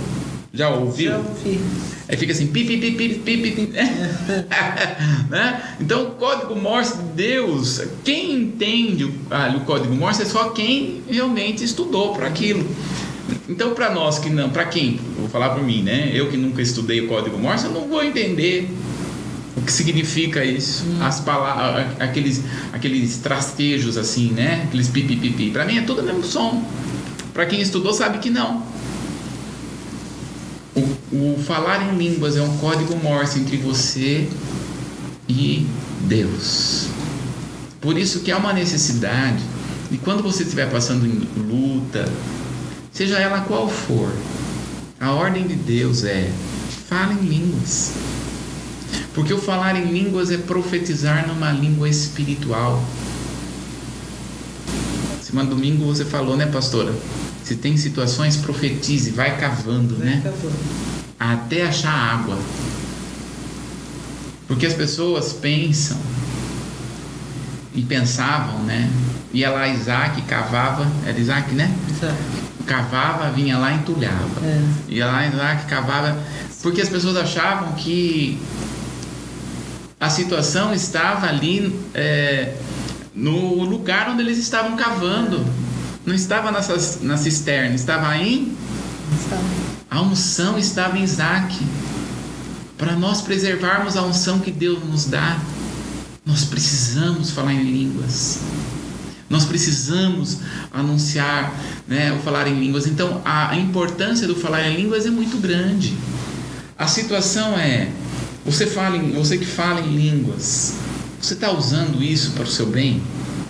[0.53, 1.11] Já ouviu?
[1.11, 1.59] Já ouvi.
[2.07, 3.73] Aí fica assim, pi, pi, pi, pi, pi, pi, pi.
[5.29, 5.75] né?
[5.79, 11.01] Então, o código Morse de Deus, quem entende ah, o código Morse é só quem
[11.09, 12.63] realmente estudou para aquilo.
[13.49, 16.11] Então, para nós que não, para quem, vou falar para mim, né?
[16.13, 18.69] Eu que nunca estudei o código Morse, eu não vou entender
[19.55, 21.03] o que significa isso, hum.
[21.03, 24.63] as palavras, aqueles, aqueles trastejos assim, né?
[24.65, 25.49] Aqueles pipi pipi.
[25.49, 26.63] Para mim é tudo o mesmo som.
[27.33, 28.63] Para quem estudou sabe que não.
[30.75, 30.81] O,
[31.15, 34.27] o falar em línguas é um código Morse entre você
[35.27, 35.65] e
[36.01, 36.87] Deus.
[37.79, 39.41] Por isso que há uma necessidade
[39.91, 42.05] e quando você estiver passando em luta,
[42.95, 44.09] seja ela qual for,
[44.99, 46.31] a ordem de Deus é:
[46.87, 47.91] fale em línguas.
[49.13, 52.83] Porque o falar em línguas é profetizar numa língua espiritual.
[55.21, 56.93] Semana domingo você falou, né, pastora?
[57.43, 60.21] Se tem situações, profetize, vai cavando, vai né?
[60.23, 60.55] Cavando.
[61.19, 62.37] Até achar água.
[64.47, 65.97] Porque as pessoas pensam
[67.73, 68.89] e pensavam, né?
[69.33, 71.73] Ia lá Isaac, cavava, era Isaac, né?
[71.91, 74.45] Isaac cavava, vinha lá e entulhava.
[74.45, 74.61] É.
[74.89, 76.17] Ia lá, lá que cavava.
[76.61, 78.39] Porque as pessoas achavam que
[79.99, 82.55] a situação estava ali é,
[83.13, 85.45] no lugar onde eles estavam cavando.
[86.05, 88.55] Não estava nessa, na cisterna, estava em.
[89.89, 91.57] A unção estava em Isaac.
[92.77, 95.39] Para nós preservarmos a unção que Deus nos dá,
[96.25, 98.39] nós precisamos falar em línguas.
[99.29, 100.37] Nós precisamos
[100.71, 101.53] anunciar,
[101.87, 102.85] né, o falar em línguas.
[102.85, 105.93] Então, a importância do falar em línguas é muito grande.
[106.77, 107.89] A situação é,
[108.45, 110.75] você fala, em, você que fala em línguas,
[111.19, 113.01] você está usando isso para o seu bem?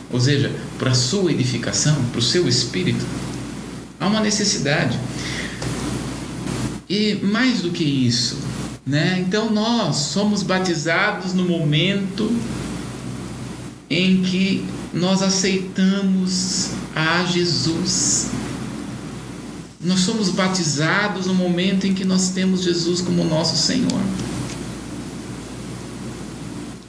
[0.10, 3.06] Ou seja, para a sua edificação, para o seu espírito?
[4.00, 4.98] Há uma necessidade.
[6.88, 8.38] E mais do que isso,
[8.86, 9.18] né?
[9.20, 12.32] Então nós somos batizados no momento
[13.90, 14.64] em que
[14.96, 18.28] nós aceitamos a Jesus.
[19.84, 24.02] Nós somos batizados no momento em que nós temos Jesus como nosso Senhor.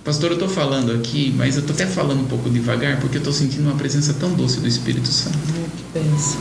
[0.05, 3.21] Pastor, eu estou falando aqui, mas eu estou até falando um pouco devagar porque eu
[3.21, 5.37] estou sentindo uma presença tão doce do Espírito Santo.
[5.77, 6.39] Que pensa.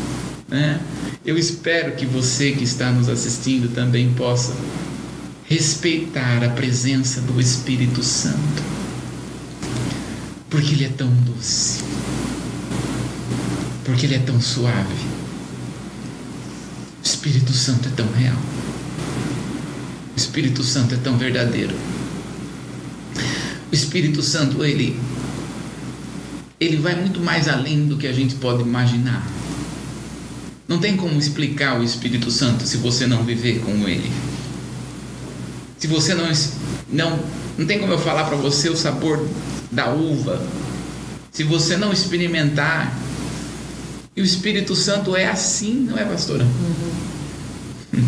[0.52, 0.78] É?
[1.26, 4.54] Eu espero que você que está nos assistindo também possa
[5.46, 8.75] respeitar a presença do Espírito Santo
[10.50, 11.84] porque Ele é tão doce.
[13.84, 14.96] Porque Ele é tão suave.
[17.04, 18.38] O Espírito Santo é tão real.
[20.16, 21.76] O Espírito Santo é tão verdadeiro.
[23.72, 24.98] O Espírito Santo, ele,
[26.60, 29.28] ele vai muito mais além do que a gente pode imaginar.
[30.68, 34.12] Não tem como explicar o Espírito Santo se você não viver com ele.
[35.78, 36.32] Se você não
[36.90, 37.20] não
[37.58, 39.28] não tem como eu falar para você o sabor
[39.76, 40.42] da uva,
[41.32, 42.98] se você não experimentar,
[44.16, 46.46] e o Espírito Santo é assim, não é, pastora?
[46.46, 48.02] Uhum.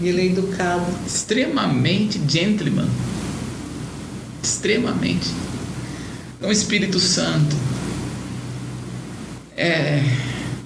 [0.00, 0.86] Ele é educado.
[1.06, 2.88] Extremamente gentleman.
[4.42, 5.28] Extremamente.
[6.38, 7.54] Então, o Espírito Santo
[9.54, 10.02] é,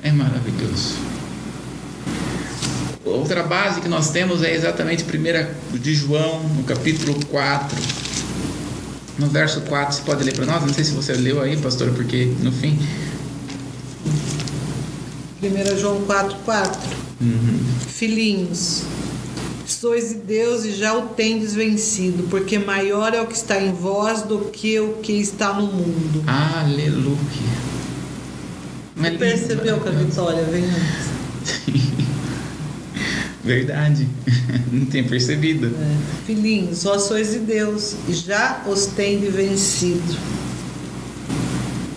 [0.04, 0.94] é maravilhoso.
[3.04, 8.03] Outra base que nós temos é exatamente 1 de João, no capítulo 4
[9.18, 10.62] no verso 4, você pode ler para nós?
[10.62, 12.78] Não sei se você leu aí, pastor, porque no fim.
[15.42, 16.80] 1 João 4, 4.
[17.20, 17.60] Uhum.
[17.86, 18.82] Filhinhos,
[19.66, 23.72] sois de Deus e já o tendes vencido, porque maior é o que está em
[23.72, 26.24] vós do que o que está no mundo.
[26.26, 27.18] Aleluia.
[28.96, 31.13] Você percebeu que a vitória vem antes?
[33.44, 34.08] Verdade,
[34.72, 35.66] não tinha percebido.
[35.66, 36.26] É.
[36.26, 40.16] Filhinhos, vós sois de Deus e já os tende vencido.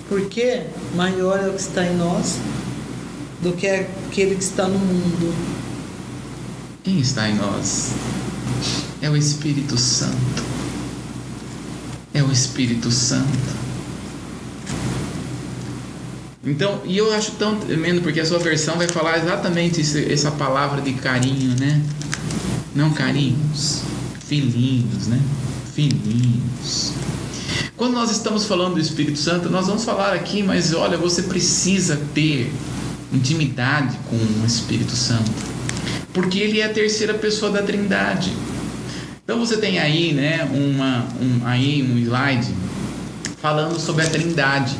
[0.10, 0.64] Porque
[0.96, 2.36] maior é o que está em nós
[3.42, 5.34] do que aquele que está no mundo.
[6.84, 7.92] Quem está em nós?
[9.02, 10.44] É o Espírito Santo.
[12.14, 13.67] É o Espírito Santo.
[16.48, 20.32] Então, e eu acho tão tremendo porque a sua versão vai falar exatamente isso, essa
[20.32, 21.82] palavra de carinho, né?
[22.74, 23.82] Não carinhos,
[24.26, 25.20] filhinhos, né?
[25.76, 26.94] Filhinhos.
[27.76, 32.00] Quando nós estamos falando do Espírito Santo, nós vamos falar aqui, mas olha, você precisa
[32.14, 32.50] ter
[33.12, 35.30] intimidade com o Espírito Santo,
[36.14, 38.32] porque ele é a terceira pessoa da Trindade.
[39.22, 42.54] Então você tem aí, né, uma, um, aí um slide
[43.42, 44.74] falando sobre a Trindade.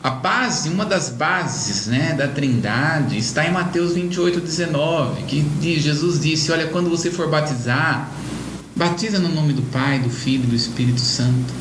[0.00, 6.20] A base, uma das bases né, da Trindade está em Mateus 28, 19, que Jesus
[6.20, 8.08] disse: Olha, quando você for batizar,
[8.76, 11.52] batiza no nome do Pai, do Filho e do Espírito Santo.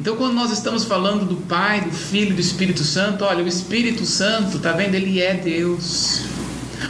[0.00, 3.46] Então, quando nós estamos falando do Pai, do Filho e do Espírito Santo, olha, o
[3.46, 4.94] Espírito Santo, tá vendo?
[4.94, 6.22] Ele é Deus.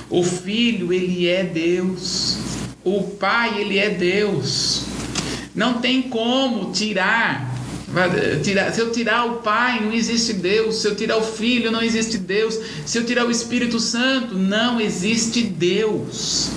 [0.09, 2.39] O Filho, ele é Deus.
[2.85, 4.85] O Pai, ele é Deus.
[5.55, 7.52] Não tem como tirar.
[8.73, 10.77] Se eu tirar o Pai, não existe Deus.
[10.77, 12.59] Se eu tirar o Filho, não existe Deus.
[12.87, 16.49] Se eu tirar o Espírito Santo, não existe Deus.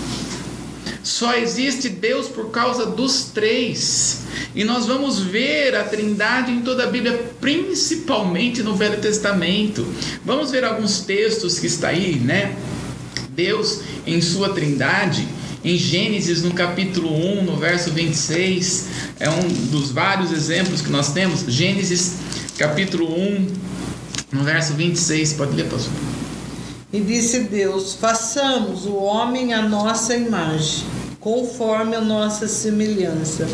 [1.04, 4.24] Só existe Deus por causa dos três.
[4.56, 9.86] E nós vamos ver a Trindade em toda a Bíblia, principalmente no Velho Testamento.
[10.24, 12.56] Vamos ver alguns textos que está aí, né?
[13.30, 15.28] Deus em sua Trindade
[15.66, 18.86] em Gênesis, no capítulo 1, no verso 26,
[19.20, 21.40] é um dos vários exemplos que nós temos.
[21.48, 22.18] Gênesis,
[22.56, 23.48] capítulo 1,
[24.32, 25.34] no verso 26.
[25.34, 25.92] Pode ler, pastor?
[26.94, 30.86] E disse Deus: Façamos o homem à nossa imagem,
[31.20, 33.48] conforme a nossa semelhança,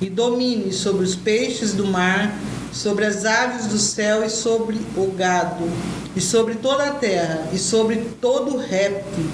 [0.00, 2.34] e domine sobre os peixes do mar,
[2.72, 5.70] sobre as aves do céu e sobre o gado,
[6.16, 9.26] e sobre toda a terra, e sobre todo réptil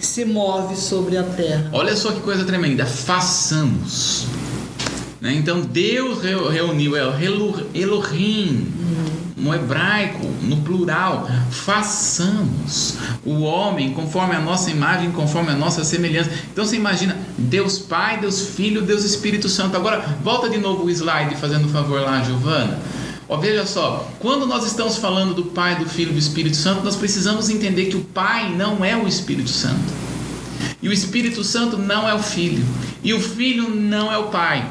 [0.00, 1.70] se move sobre a terra.
[1.72, 2.84] Olha só que coisa tremenda.
[2.86, 4.26] Façamos.
[5.20, 5.34] Né?
[5.34, 7.14] Então Deus reuniu, é o
[7.74, 8.72] Elohim,
[9.36, 11.28] no hebraico, no plural.
[11.50, 16.30] Façamos o homem conforme a nossa imagem, conforme a nossa semelhança.
[16.52, 19.76] Então você imagina Deus Pai, Deus Filho, Deus Espírito Santo.
[19.76, 22.78] Agora volta de novo o slide, fazendo um favor lá, Giovana.
[23.28, 26.84] Ó, veja só, quando nós estamos falando do Pai, do Filho e do Espírito Santo,
[26.84, 29.92] nós precisamos entender que o Pai não é o Espírito Santo.
[30.80, 32.64] E o Espírito Santo não é o Filho.
[33.02, 34.70] E o Filho não é o Pai.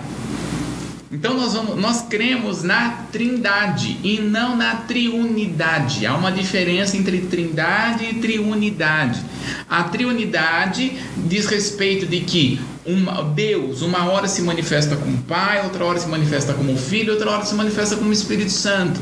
[1.11, 6.05] Então nós, vamos, nós cremos na trindade e não na triunidade.
[6.05, 9.21] Há uma diferença entre trindade e triunidade.
[9.69, 15.84] A triunidade diz respeito de que uma, Deus, uma hora se manifesta como Pai, outra
[15.86, 19.00] hora se manifesta como Filho, outra hora se manifesta como Espírito Santo.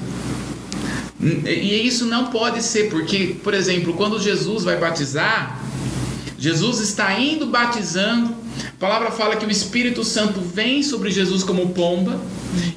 [1.22, 5.60] E isso não pode ser, porque, por exemplo, quando Jesus vai batizar,
[6.38, 8.36] Jesus está indo batizando,
[8.67, 12.19] a palavra fala que o Espírito Santo vem sobre Jesus como pomba,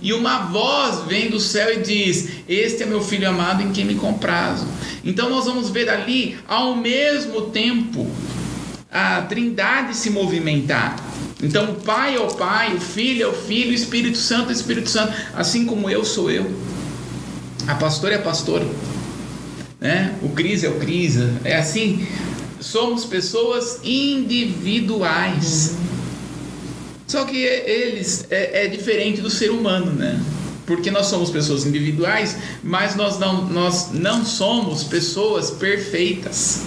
[0.01, 3.85] e uma voz vem do céu e diz: Este é meu filho amado em quem
[3.85, 4.66] me comprazo.
[5.05, 8.09] Então nós vamos ver ali, ao mesmo tempo,
[8.96, 10.96] a trindade se movimentar.
[11.42, 14.48] Então, o Pai é o Pai, o Filho é o Filho, o Espírito Santo é
[14.48, 16.50] o Espírito Santo, assim como eu sou eu.
[17.66, 18.66] A pastora é a pastora,
[19.78, 20.14] né?
[20.22, 22.06] o Cris é o Cris, é assim.
[22.59, 25.74] Somos pessoas individuais.
[27.06, 30.18] Só que eles é, é diferente do ser humano, né?
[30.64, 36.62] porque nós somos pessoas individuais, mas nós não, nós não somos pessoas perfeitas.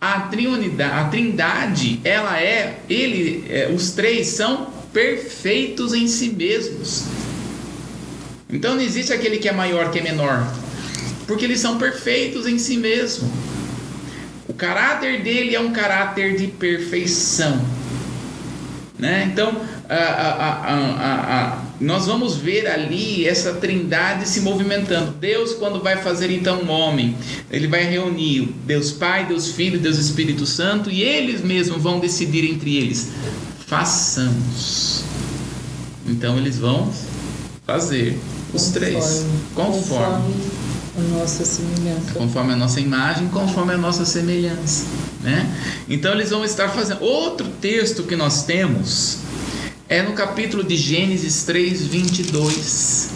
[0.00, 7.04] A triunidade, a trindade, ela é, ele, é, os três são perfeitos em si mesmos.
[8.48, 10.50] Então não existe aquele que é maior que é menor,
[11.26, 13.30] porque eles são perfeitos em si mesmo.
[14.48, 17.64] O caráter dele é um caráter de perfeição.
[19.00, 19.30] Né?
[19.32, 25.12] Então, a, a, a, nós vamos ver ali essa trindade se movimentando.
[25.12, 27.16] Deus, quando vai fazer então um homem,
[27.50, 32.44] ele vai reunir Deus Pai, Deus Filho, Deus Espírito Santo, e eles mesmos vão decidir
[32.44, 33.10] entre eles:
[33.66, 35.02] façamos.
[36.06, 36.92] Então eles vão
[37.66, 38.18] fazer
[38.52, 40.34] os conforme, três, conforme, conforme
[40.98, 42.12] a nossa semelhança.
[42.12, 44.84] Conforme a nossa imagem, conforme a nossa semelhança.
[45.22, 45.46] Né?
[45.88, 47.02] Então eles vão estar fazendo.
[47.02, 49.18] Outro texto que nós temos
[49.88, 53.10] é no capítulo de Gênesis 3, 22.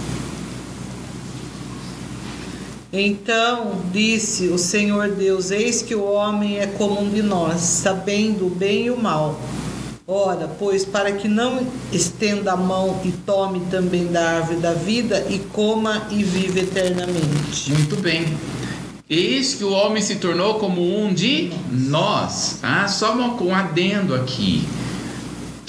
[2.92, 8.46] Então disse o Senhor Deus: Eis que o homem é como um de nós, sabendo
[8.46, 9.40] o bem e o mal.
[10.06, 15.26] Ora, pois, para que não estenda a mão e tome também da árvore da vida
[15.30, 17.72] e coma e viva eternamente.
[17.72, 18.26] Muito bem.
[19.14, 22.58] Eis que o homem se tornou como um de nós.
[22.64, 24.66] Ah, só um adendo aqui.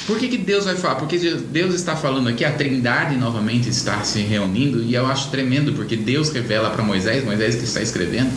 [0.07, 0.95] Por que, que Deus vai falar?
[0.95, 5.73] Porque Deus está falando aqui, a Trindade novamente está se reunindo, e eu acho tremendo,
[5.73, 8.31] porque Deus revela para Moisés, Moisés que está escrevendo,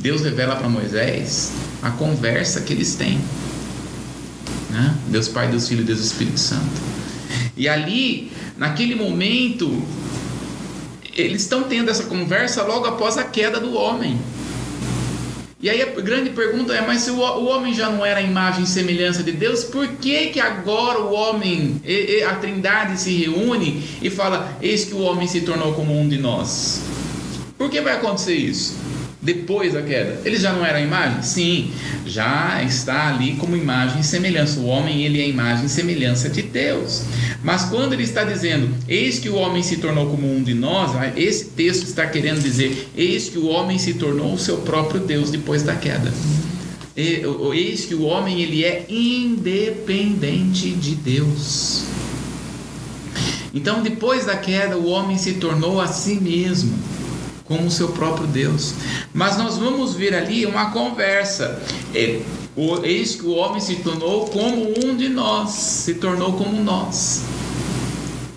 [0.00, 3.20] Deus revela para Moisés a conversa que eles têm.
[4.70, 4.96] Né?
[5.08, 6.80] Deus Pai, Deus Filho, Deus Espírito Santo.
[7.54, 9.82] E ali, naquele momento,
[11.14, 14.18] eles estão tendo essa conversa logo após a queda do homem.
[15.60, 18.62] E aí a grande pergunta é: mas se o, homem já não era a imagem
[18.62, 21.80] e semelhança de Deus, por que que agora o homem,
[22.28, 26.16] a Trindade se reúne e fala: eis que o homem se tornou como um de
[26.16, 26.80] nós?
[27.56, 28.76] Por que vai acontecer isso?
[29.28, 30.22] Depois da queda.
[30.24, 31.22] Ele já não era a imagem?
[31.22, 31.70] Sim,
[32.06, 34.58] já está ali como imagem e semelhança.
[34.58, 37.02] O homem, ele é imagem e semelhança de Deus.
[37.42, 40.92] Mas quando ele está dizendo, eis que o homem se tornou como um de nós,
[41.14, 45.30] esse texto está querendo dizer, eis que o homem se tornou o seu próprio Deus
[45.30, 46.10] depois da queda.
[46.96, 51.84] Eis que o homem ele é independente de Deus.
[53.52, 56.97] Então, depois da queda, o homem se tornou a si mesmo
[57.48, 58.74] como o seu próprio Deus.
[59.12, 61.60] Mas nós vamos ver ali uma conversa.
[61.94, 62.20] É,
[62.84, 67.22] eis que o homem se tornou como um de nós, se tornou como nós.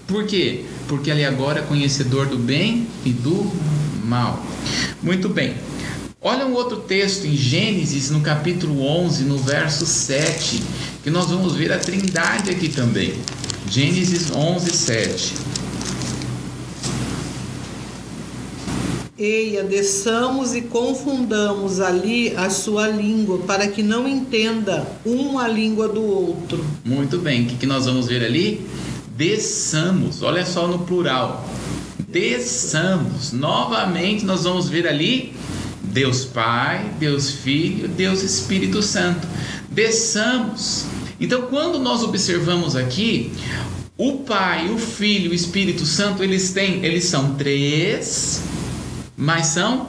[0.07, 0.66] Por quê?
[0.88, 3.51] Porque ele agora é conhecedor do bem e do
[4.03, 4.43] mal.
[5.03, 5.55] Muito bem.
[6.24, 10.62] Olha um outro texto em Gênesis, no capítulo 11, no verso 7,
[11.03, 13.16] que nós vamos ver a trindade aqui também.
[13.68, 15.34] Gênesis 11, 7.
[19.24, 25.88] Eia, desçamos e confundamos ali a sua língua, para que não entenda um a língua
[25.88, 26.65] do outro.
[26.84, 28.65] Muito bem, o que, que nós vamos ver ali?
[29.15, 31.47] Desçamos, olha só no plural.
[32.07, 33.32] Desçamos.
[33.32, 35.36] Novamente nós vamos ver ali
[35.84, 39.28] Deus Pai, Deus Filho, Deus Espírito Santo.
[39.69, 40.86] Desçamos.
[41.19, 43.32] Então, quando nós observamos aqui,
[43.95, 48.41] o Pai, o Filho, o Espírito Santo, eles têm, eles são três
[49.22, 49.88] mas são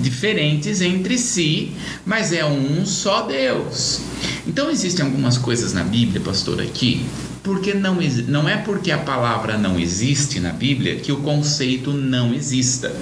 [0.00, 1.72] diferentes entre si,
[2.06, 4.00] mas é um só Deus.
[4.46, 7.04] Então existem algumas coisas na Bíblia, pastor, aqui,
[7.42, 12.32] porque não, não é porque a palavra não existe na Bíblia que o conceito não
[12.32, 12.96] exista.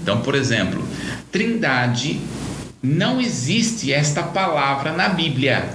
[0.00, 0.80] Então, por exemplo,
[1.32, 2.20] Trindade
[2.80, 5.74] não existe esta palavra na Bíblia,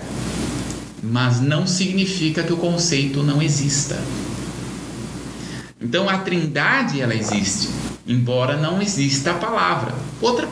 [1.04, 4.02] mas não significa que o conceito não exista.
[5.82, 7.68] Então a Trindade ela existe
[8.10, 9.94] embora não exista a palavra.
[10.20, 10.50] Outra,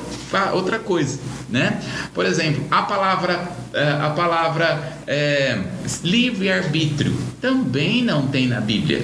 [0.54, 1.82] outra coisa, né?
[2.14, 5.60] Por exemplo, a palavra, é, a palavra é,
[6.04, 9.04] livre-arbítrio também não tem na Bíblia,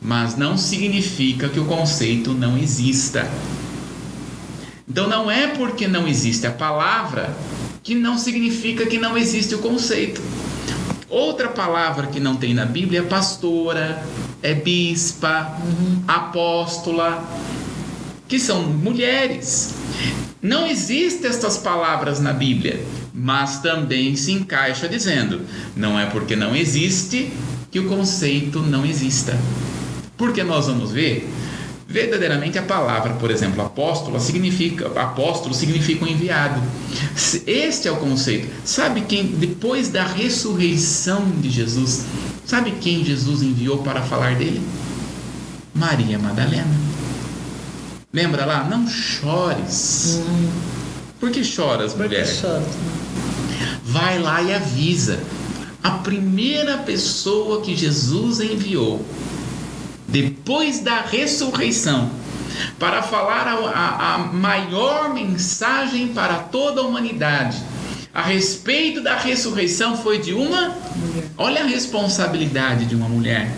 [0.00, 3.30] mas não significa que o conceito não exista.
[4.88, 7.34] Então não é porque não existe a palavra
[7.82, 10.20] que não significa que não existe o conceito.
[11.08, 14.02] Outra palavra que não tem na Bíblia é pastora,
[14.42, 16.02] é bispa, uhum.
[16.06, 17.24] apóstola,
[18.28, 19.74] que são mulheres.
[20.40, 22.82] Não existem estas palavras na Bíblia,
[23.14, 25.42] mas também se encaixa dizendo:
[25.76, 27.32] não é porque não existe
[27.70, 29.38] que o conceito não exista.
[30.16, 31.28] Porque nós vamos ver
[31.92, 36.60] verdadeiramente a palavra, por exemplo, apóstolo significa apóstolo significa um enviado.
[37.46, 38.48] Este é o conceito.
[38.64, 42.06] Sabe quem depois da ressurreição de Jesus,
[42.46, 44.60] sabe quem Jesus enviou para falar dele?
[45.74, 46.80] Maria Madalena.
[48.12, 48.64] Lembra lá?
[48.64, 50.20] Não chores.
[50.26, 50.50] Hum.
[51.20, 52.26] Por que choras, mulher?
[52.26, 52.64] Que choras?
[53.84, 55.18] Vai lá e avisa.
[55.82, 59.04] A primeira pessoa que Jesus enviou
[60.12, 62.10] depois da ressurreição
[62.78, 67.60] para falar a, a, a maior mensagem para toda a humanidade
[68.14, 71.24] a respeito da ressurreição foi de uma mulher.
[71.38, 73.50] Olha a responsabilidade de uma mulher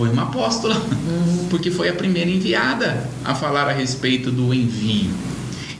[0.00, 1.46] foi uma apóstola, uhum.
[1.50, 5.10] porque foi a primeira enviada a falar a respeito do envio.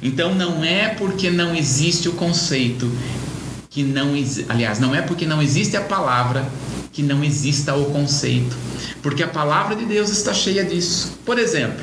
[0.02, 2.90] Então não é porque não existe o conceito
[3.70, 4.12] que não
[4.50, 6.46] aliás, não é porque não existe a palavra
[7.00, 8.54] que não exista o conceito,
[9.02, 11.18] porque a palavra de Deus está cheia disso.
[11.24, 11.82] Por exemplo,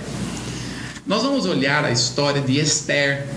[1.08, 3.28] nós vamos olhar a história de Esther.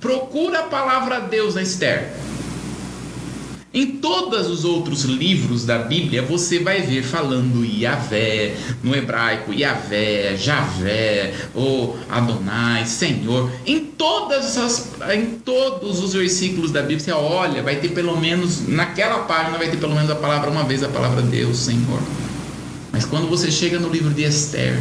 [0.00, 2.12] Procura a palavra Deus na Esther.
[3.74, 10.36] Em todos os outros livros da Bíblia você vai ver falando Yahvé, no hebraico Yahvé,
[10.36, 13.50] Javé, ou Adonai, Senhor.
[13.64, 18.68] Em todas as, em todos os versículos da Bíblia você olha, vai ter pelo menos
[18.68, 22.00] naquela página vai ter pelo menos a palavra uma vez a palavra Deus, Senhor.
[22.92, 24.78] Mas quando você chega no livro de Esther,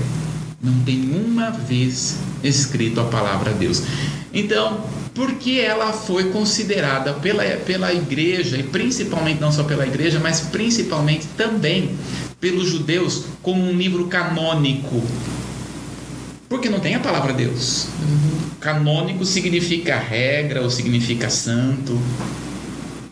[0.62, 3.84] não tem uma vez escrito a palavra Deus.
[4.34, 10.42] Então, porque ela foi considerada pela, pela igreja, e principalmente não só pela igreja, mas
[10.42, 11.92] principalmente também
[12.40, 15.04] pelos judeus, como um livro canônico.
[16.48, 17.88] Porque não tem a palavra Deus.
[18.60, 21.98] Canônico significa regra ou significa santo.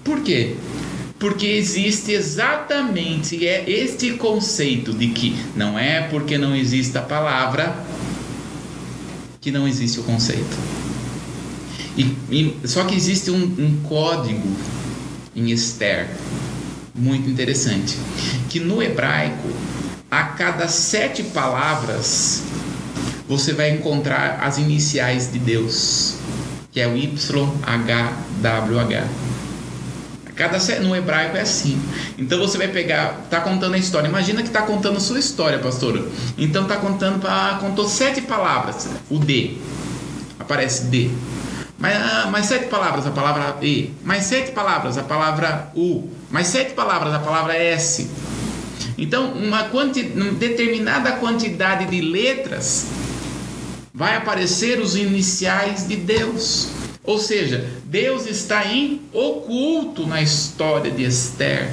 [0.04, 0.56] Por quê?
[1.20, 7.76] Porque existe exatamente é este conceito de que não é porque não existe a palavra
[9.42, 10.79] que não existe o conceito.
[12.00, 14.48] E, e, só que existe um, um código
[15.36, 16.08] em Esther
[16.96, 17.98] muito interessante,
[18.50, 19.50] que no hebraico,
[20.10, 22.44] a cada sete palavras,
[23.28, 26.16] você vai encontrar as iniciais de Deus,
[26.72, 27.20] que é o YHWH.
[30.38, 31.78] Cada no hebraico é assim.
[32.18, 34.08] Então você vai pegar, tá contando a história.
[34.08, 36.02] Imagina que tá contando a sua história, pastora.
[36.38, 37.20] Então tá contando
[37.60, 38.88] contou sete palavras.
[39.10, 39.58] O D
[40.40, 41.12] aparece D.
[41.80, 43.92] Mais, ah, mais sete palavras a palavra E.
[44.04, 46.10] Mais sete palavras a palavra U.
[46.30, 48.10] Mais sete palavras a palavra S.
[48.98, 52.88] Então, uma, quanti, uma determinada quantidade de letras
[53.94, 56.68] vai aparecer os iniciais de Deus.
[57.02, 61.72] Ou seja, Deus está em oculto na história de Esther.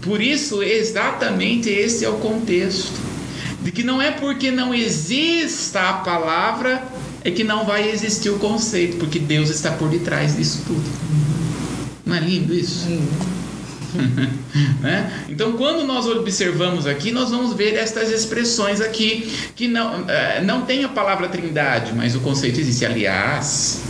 [0.00, 2.92] Por isso, exatamente esse é o contexto.
[3.60, 6.80] De que não é porque não exista a palavra
[7.26, 10.84] é que não vai existir o conceito, porque Deus está por detrás disso tudo.
[12.06, 12.86] Não é lindo isso?
[14.80, 15.24] né?
[15.28, 20.62] Então, quando nós observamos aqui, nós vamos ver estas expressões aqui que não, é, não
[20.62, 22.86] tem a palavra trindade, mas o conceito existe.
[22.86, 23.80] Aliás,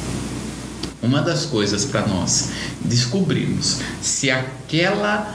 [1.03, 5.31] uma das coisas para nós descobrirmos se aquela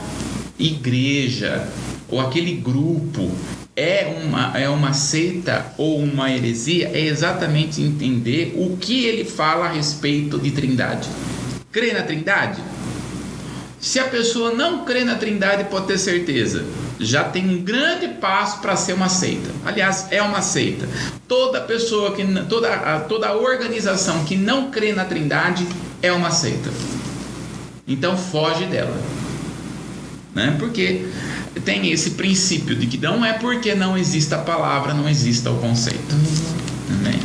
[0.58, 1.68] igreja
[2.08, 3.30] ou aquele grupo
[3.74, 9.66] é uma, é uma seita ou uma heresia é exatamente entender o que ele fala
[9.66, 11.08] a respeito de trindade.
[11.70, 12.60] Crê na trindade?
[13.80, 16.64] Se a pessoa não crê na trindade, pode ter certeza,
[17.00, 19.50] já tem um grande passo para ser uma seita.
[19.64, 20.86] Aliás, é uma seita.
[21.26, 25.66] Toda pessoa que toda toda organização que não crê na trindade
[26.00, 26.70] é uma seita.
[27.88, 28.96] Então foge dela.
[30.32, 30.54] Né?
[30.58, 31.06] Porque
[31.60, 35.58] tem esse princípio de que não é porque não exista a palavra, não exista o
[35.58, 36.14] conceito.
[36.90, 37.20] Amém?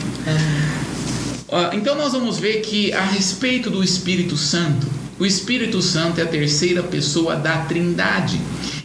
[1.73, 4.87] Então nós vamos ver que a respeito do Espírito Santo,
[5.19, 8.39] o Espírito Santo é a terceira pessoa da Trindade.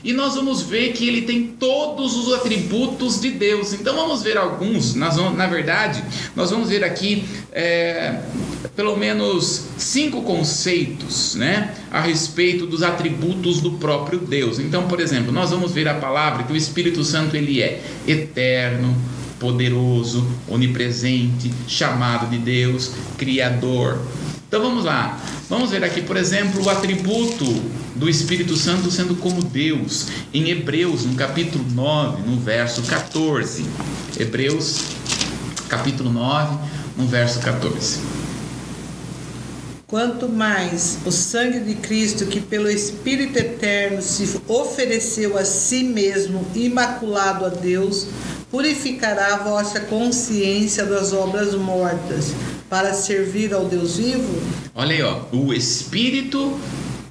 [0.05, 3.73] E nós vamos ver que ele tem todos os atributos de Deus.
[3.73, 6.03] Então vamos ver alguns, nós vamos, na verdade,
[6.35, 8.19] nós vamos ver aqui é,
[8.75, 14.59] pelo menos cinco conceitos né, a respeito dos atributos do próprio Deus.
[14.59, 18.97] Então, por exemplo, nós vamos ver a palavra que o Espírito Santo ele é eterno,
[19.39, 24.01] poderoso, onipresente, chamado de Deus, criador.
[24.53, 25.19] Então vamos lá.
[25.49, 27.47] Vamos ver aqui, por exemplo, o atributo
[27.97, 33.65] do Espírito Santo sendo como Deus, em Hebreus, no capítulo 9, no verso 14.
[34.21, 34.81] Hebreus,
[35.71, 36.59] capítulo 9,
[36.99, 38.01] no verso 14.
[39.87, 46.47] Quanto mais o sangue de Cristo, que pelo Espírito Eterno se ofereceu a si mesmo,
[46.55, 48.07] imaculado a Deus,
[48.51, 52.35] purificará a vossa consciência das obras mortas,
[52.73, 54.43] para servir ao Deus vivo?
[54.75, 56.59] Olha aí, ó, o Espírito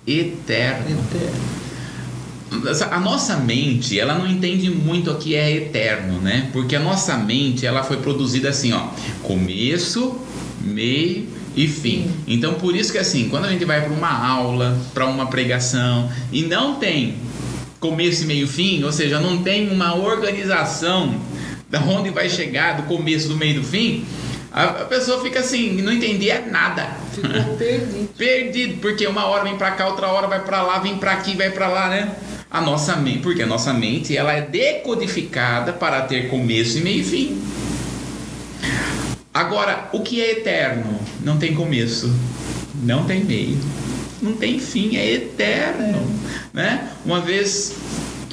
[0.07, 0.89] Eterno.
[0.89, 2.81] Eterno.
[2.89, 6.49] A nossa mente, ela não entende muito o que é eterno, né?
[6.51, 8.87] Porque a nossa mente, ela foi produzida assim, ó,
[9.21, 10.19] começo,
[10.61, 12.09] meio e fim.
[12.27, 16.09] Então, por isso que assim, quando a gente vai para uma aula, para uma pregação
[16.31, 17.17] e não tem
[17.79, 21.21] começo, meio, fim, ou seja, não tem uma organização
[21.69, 24.03] da onde vai chegar, do começo, do meio, do fim,
[24.51, 26.87] a, a pessoa fica assim, não entendia nada.
[27.13, 28.09] Ficou perdido.
[28.17, 31.35] perdido, porque uma hora vem para cá, outra hora vai para lá, vem para aqui,
[31.35, 32.15] vai para lá, né?
[32.49, 36.99] A nossa mente, porque a nossa mente, ela é decodificada para ter começo e meio
[36.99, 37.41] e fim.
[39.33, 40.99] Agora, o que é eterno?
[41.21, 42.13] Não tem começo,
[42.83, 43.57] não tem meio,
[44.21, 46.05] não tem fim, é eterno,
[46.53, 46.89] né?
[47.05, 47.73] Uma vez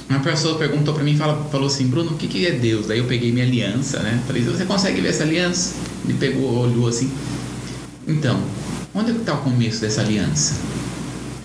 [0.08, 2.86] uma pessoa perguntou para mim, falou assim, Bruno, o que, que é Deus?
[2.86, 4.22] Daí eu peguei minha aliança, né?
[4.26, 5.74] Falei, você consegue ver essa aliança?
[6.04, 7.10] Ele pegou, olhou assim.
[8.06, 8.42] Então,
[8.94, 10.54] onde é que está o começo dessa aliança?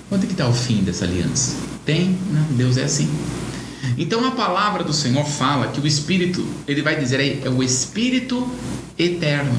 [0.10, 1.56] Onde é que está o fim dessa aliança?
[1.86, 2.46] Tem, né?
[2.52, 3.10] Deus é assim.
[3.98, 7.62] Então a palavra do Senhor fala que o Espírito, ele vai dizer aí, é o
[7.62, 8.48] Espírito
[8.98, 9.54] eterno.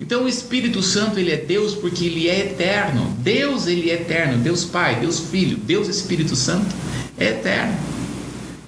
[0.00, 3.14] Então o Espírito Santo ele é Deus porque ele é eterno.
[3.20, 4.38] Deus ele é eterno.
[4.38, 6.74] Deus Pai, Deus Filho, Deus Espírito Santo
[7.18, 7.76] é eterno.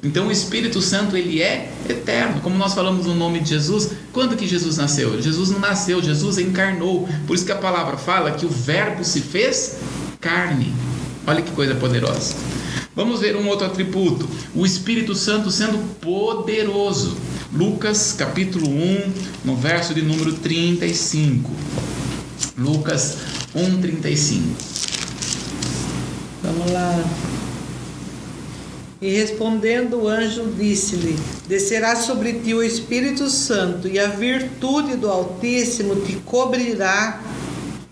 [0.03, 3.90] Então o Espírito Santo ele é eterno, como nós falamos no nome de Jesus.
[4.12, 5.20] Quando que Jesus nasceu?
[5.20, 7.09] Jesus não nasceu, Jesus encarnou.
[7.26, 9.78] Por isso que a palavra fala que o Verbo se fez
[10.20, 10.72] carne.
[11.26, 12.34] Olha que coisa poderosa.
[12.94, 17.16] Vamos ver um outro atributo: o Espírito Santo sendo poderoso.
[17.53, 19.12] Lucas capítulo 1,
[19.44, 21.51] no verso de número 35.
[22.57, 23.18] Lucas
[23.55, 24.44] 1, 35.
[26.42, 27.05] Vamos lá.
[29.01, 35.09] E respondendo o anjo, disse-lhe: Descerá sobre ti o Espírito Santo, e a virtude do
[35.09, 37.22] Altíssimo te cobrirá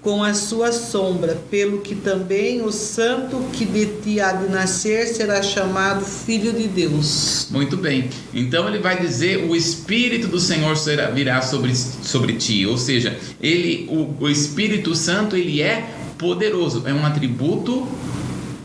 [0.02, 5.06] com a sua sombra, pelo que também o santo que de ti há de nascer
[5.06, 7.48] será chamado filho de Deus.
[7.52, 8.10] Muito bem.
[8.34, 12.66] Então ele vai dizer: o Espírito do Senhor será, virá sobre, sobre ti.
[12.66, 15.88] Ou seja, ele, o, o Espírito Santo, ele é
[16.18, 17.86] poderoso, é um atributo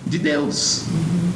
[0.07, 0.85] de Deus.
[0.89, 1.30] Uhum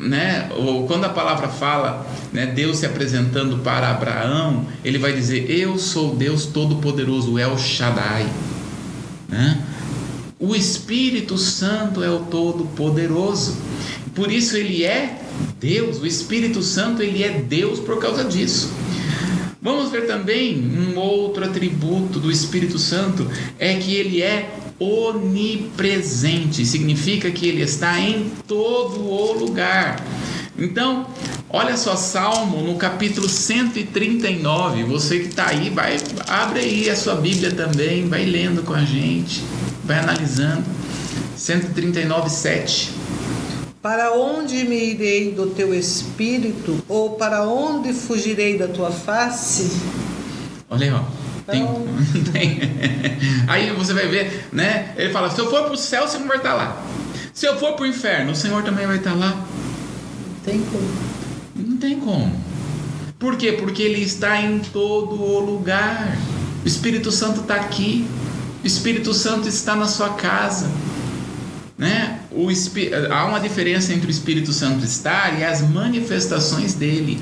[0.00, 5.50] né, ou quando a palavra fala, né, Deus se apresentando para Abraão, ele vai dizer:
[5.50, 8.26] Eu sou Deus Todo-Poderoso, El Shaddai.
[9.28, 9.62] Né?
[10.38, 13.58] O Espírito Santo é o Todo-Poderoso.
[14.14, 15.20] Por isso ele é
[15.60, 16.00] Deus.
[16.00, 18.72] O Espírito Santo ele é Deus por causa disso.
[19.62, 27.30] Vamos ver também um outro atributo do Espírito Santo é que ele é onipresente, significa
[27.30, 30.02] que ele está em todo o lugar.
[30.58, 31.06] Então,
[31.48, 34.84] olha só, Salmo no capítulo 139.
[34.84, 38.84] Você que está aí, vai, abre aí a sua Bíblia também, vai lendo com a
[38.84, 39.42] gente,
[39.84, 40.64] vai analisando.
[41.36, 42.92] 139, 7.
[43.80, 49.70] Para onde me irei do teu espírito, ou para onde fugirei da tua face?
[50.68, 51.19] Olha aí, ó.
[51.50, 51.62] Tem,
[52.14, 52.32] então...
[52.32, 52.60] tem.
[53.46, 54.94] Aí você vai ver, né?
[54.96, 56.82] Ele fala: se eu for para o céu, o Senhor vai estar lá.
[57.32, 59.28] Se eu for para o inferno, o Senhor também vai estar lá.
[59.28, 60.90] Não tem como.
[61.56, 62.50] Não tem como.
[63.18, 63.52] Por quê?
[63.52, 66.16] Porque Ele está em todo o lugar.
[66.64, 68.06] O Espírito Santo está aqui.
[68.62, 70.70] O Espírito Santo está na sua casa.
[71.76, 72.20] Né?
[72.30, 72.48] O,
[73.10, 77.20] há uma diferença entre o Espírito Santo estar e as manifestações dele.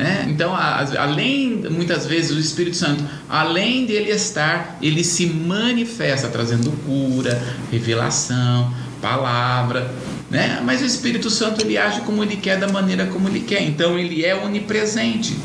[0.00, 0.26] Né?
[0.30, 7.38] Então, além, muitas vezes, o Espírito Santo, além dele estar, ele se manifesta trazendo cura,
[7.70, 8.72] revelação,
[9.02, 9.94] palavra,
[10.30, 10.62] né?
[10.64, 13.62] Mas o Espírito Santo ele age como ele quer, da maneira como ele quer.
[13.62, 15.36] Então, ele é onipresente.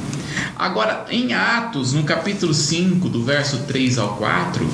[0.56, 4.66] Agora, em Atos, no capítulo 5, do verso 3 ao 4,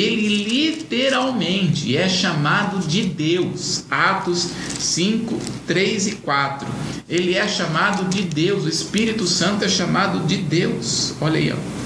[0.00, 3.84] ele literalmente é chamado de Deus.
[3.88, 4.48] Atos
[4.80, 6.66] 5, 3 e 4.
[7.08, 11.14] Ele é chamado de Deus, o Espírito Santo é chamado de Deus.
[11.20, 11.84] Olha aí, ó.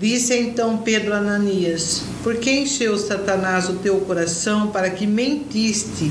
[0.00, 6.10] Disse então Pedro a Ananias: Por que encheu Satanás o teu coração para que mentiste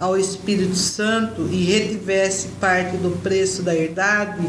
[0.00, 4.46] ao Espírito Santo e retivesse parte do preço da herdade?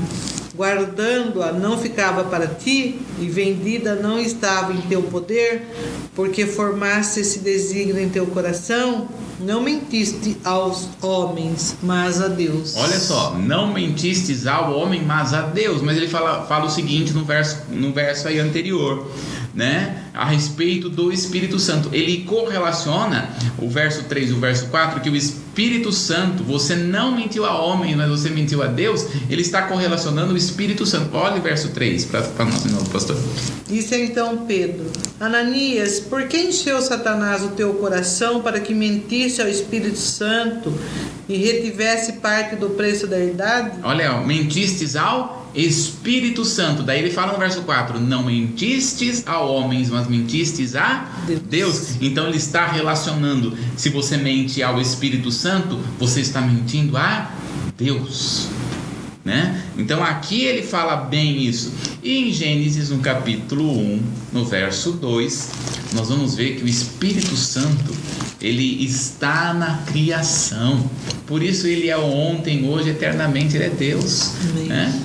[0.59, 5.65] Guardando-a não ficava para ti, e vendida não estava em teu poder,
[6.13, 9.07] porque formaste esse desígnio em teu coração,
[9.39, 12.75] não mentiste aos homens, mas a Deus.
[12.75, 15.81] Olha só, não mentistes ao homem, mas a Deus.
[15.81, 19.07] Mas ele fala, fala o seguinte no verso, no verso aí anterior
[19.53, 21.89] né, a respeito do Espírito Santo.
[21.93, 25.48] Ele correlaciona o verso 3 e o verso 4 que o Espírito
[25.91, 29.05] Santo, você não mentiu a homem, mas você mentiu a Deus.
[29.29, 31.15] Ele está correlacionando o Espírito Santo.
[31.15, 33.17] Olha o verso 3 para nós de novo, pastor.
[33.67, 34.85] Disse então Pedro:
[35.19, 40.73] Ananias, por que encheu Satanás o teu coração para que mentisse ao Espírito Santo
[41.27, 43.79] e retivesse parte do preço da herdade?
[43.83, 46.83] Olha, mentistes ao Espírito Santo.
[46.83, 51.41] Daí ele fala no verso 4: Não mentistes a homens, mas mentistes a Deus.
[51.49, 51.95] Deus.
[52.01, 53.57] Então ele está relacionando.
[53.75, 57.31] Se você mente ao Espírito Santo, você está mentindo a
[57.77, 58.47] Deus.
[59.23, 59.61] Né?
[59.77, 61.73] Então aqui ele fala bem isso.
[62.01, 64.01] E em Gênesis, no capítulo 1,
[64.33, 65.49] no verso 2,
[65.93, 67.93] nós vamos ver que o Espírito Santo
[68.41, 70.89] ele está na criação.
[71.27, 74.31] Por isso ele é ontem, hoje, eternamente, ele é Deus.
[74.65, 74.99] Né?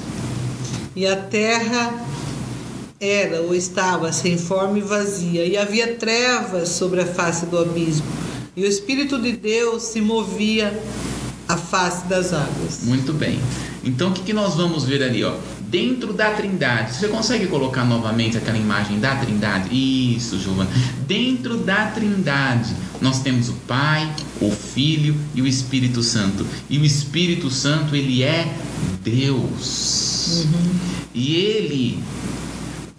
[0.96, 1.92] E a terra
[3.00, 8.06] era ou estava sem forma e vazia, e havia trevas sobre a face do abismo.
[8.56, 10.72] E o Espírito de Deus se movia
[11.48, 12.84] à face das águas.
[12.84, 13.40] Muito bem.
[13.82, 15.34] Então o que, que nós vamos ver ali, ó?
[15.74, 19.70] Dentro da Trindade, você consegue colocar novamente aquela imagem da Trindade?
[19.74, 20.70] Isso, Giovana.
[21.04, 24.08] Dentro da Trindade, nós temos o Pai,
[24.40, 26.46] o Filho e o Espírito Santo.
[26.70, 28.56] E o Espírito Santo, ele é
[29.02, 30.44] Deus.
[30.44, 30.70] Uhum.
[31.12, 31.98] E ele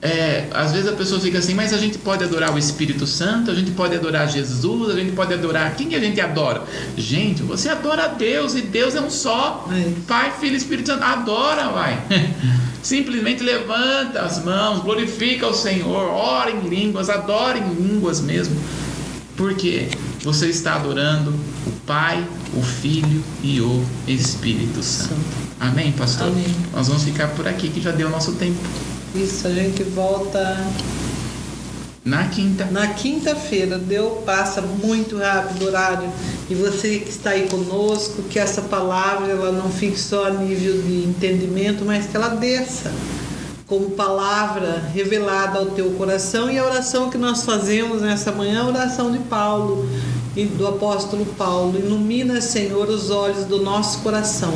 [0.01, 3.49] é, às vezes a pessoa fica assim, mas a gente pode adorar o Espírito Santo,
[3.49, 5.75] a gente pode adorar Jesus, a gente pode adorar.
[5.75, 6.63] Quem que a gente adora?
[6.97, 9.67] Gente, você adora a Deus e Deus é um só.
[9.71, 9.93] É.
[10.07, 11.03] Pai, Filho e Espírito Santo.
[11.03, 11.99] Adora, vai.
[12.83, 18.55] Simplesmente levanta as mãos, glorifica o Senhor, ora em línguas, adora em línguas mesmo.
[19.35, 19.89] Porque
[20.23, 21.31] você está adorando
[21.65, 22.23] o Pai,
[22.53, 25.15] o Filho e o Espírito Santo.
[25.59, 26.27] Amém, pastor?
[26.27, 26.45] Amém.
[26.73, 28.59] Nós vamos ficar por aqui que já deu o nosso tempo.
[29.15, 30.57] Isso, a gente volta
[32.03, 32.65] na quinta.
[32.65, 36.09] Na quinta-feira, deu, passa muito rápido o horário.
[36.49, 40.81] E você que está aí conosco, que essa palavra ela não fique só a nível
[40.81, 42.91] de entendimento, mas que ela desça
[43.65, 46.51] como palavra revelada ao teu coração.
[46.51, 49.87] E a oração que nós fazemos nessa manhã, a oração de Paulo
[50.35, 51.79] e do apóstolo Paulo.
[51.79, 54.53] Ilumina, Senhor, os olhos do nosso coração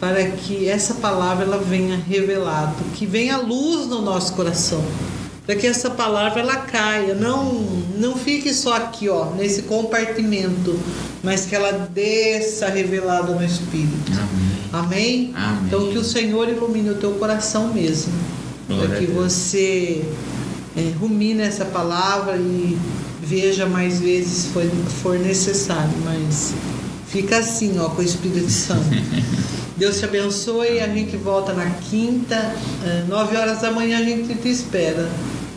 [0.00, 4.82] para que essa palavra ela venha revelada, que venha luz no nosso coração
[5.50, 7.52] para que essa palavra ela caia, não
[7.98, 10.78] não fique só aqui, ó, nesse compartimento,
[11.24, 14.12] mas que ela desça revelada no Espírito.
[14.72, 14.72] Amém?
[14.72, 15.32] Amém?
[15.34, 15.66] Amém.
[15.66, 18.12] Então que o Senhor ilumine o teu coração mesmo,
[18.68, 20.04] para que você
[20.76, 22.78] é, rumine essa palavra e
[23.20, 24.62] veja mais vezes se for,
[25.02, 26.52] for necessário, mas
[27.08, 28.88] fica assim, ó, com o Espírito Santo.
[29.80, 30.78] Deus te abençoe.
[30.78, 35.08] A gente volta na quinta, é, nove horas da manhã a gente te espera.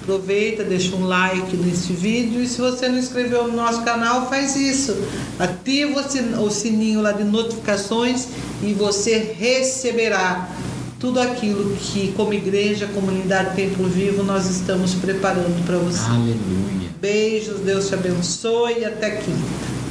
[0.01, 4.55] Aproveita, deixa um like nesse vídeo e se você não inscreveu no nosso canal, faz
[4.55, 4.95] isso.
[5.37, 6.05] Ativa
[6.41, 8.27] o sininho lá de notificações
[8.61, 10.49] e você receberá
[10.99, 16.09] tudo aquilo que, como igreja, comunidade Templo Vivo, nós estamos preparando para você.
[16.09, 16.89] Aleluia.
[17.01, 19.82] Beijos, Deus te abençoe e até quinta.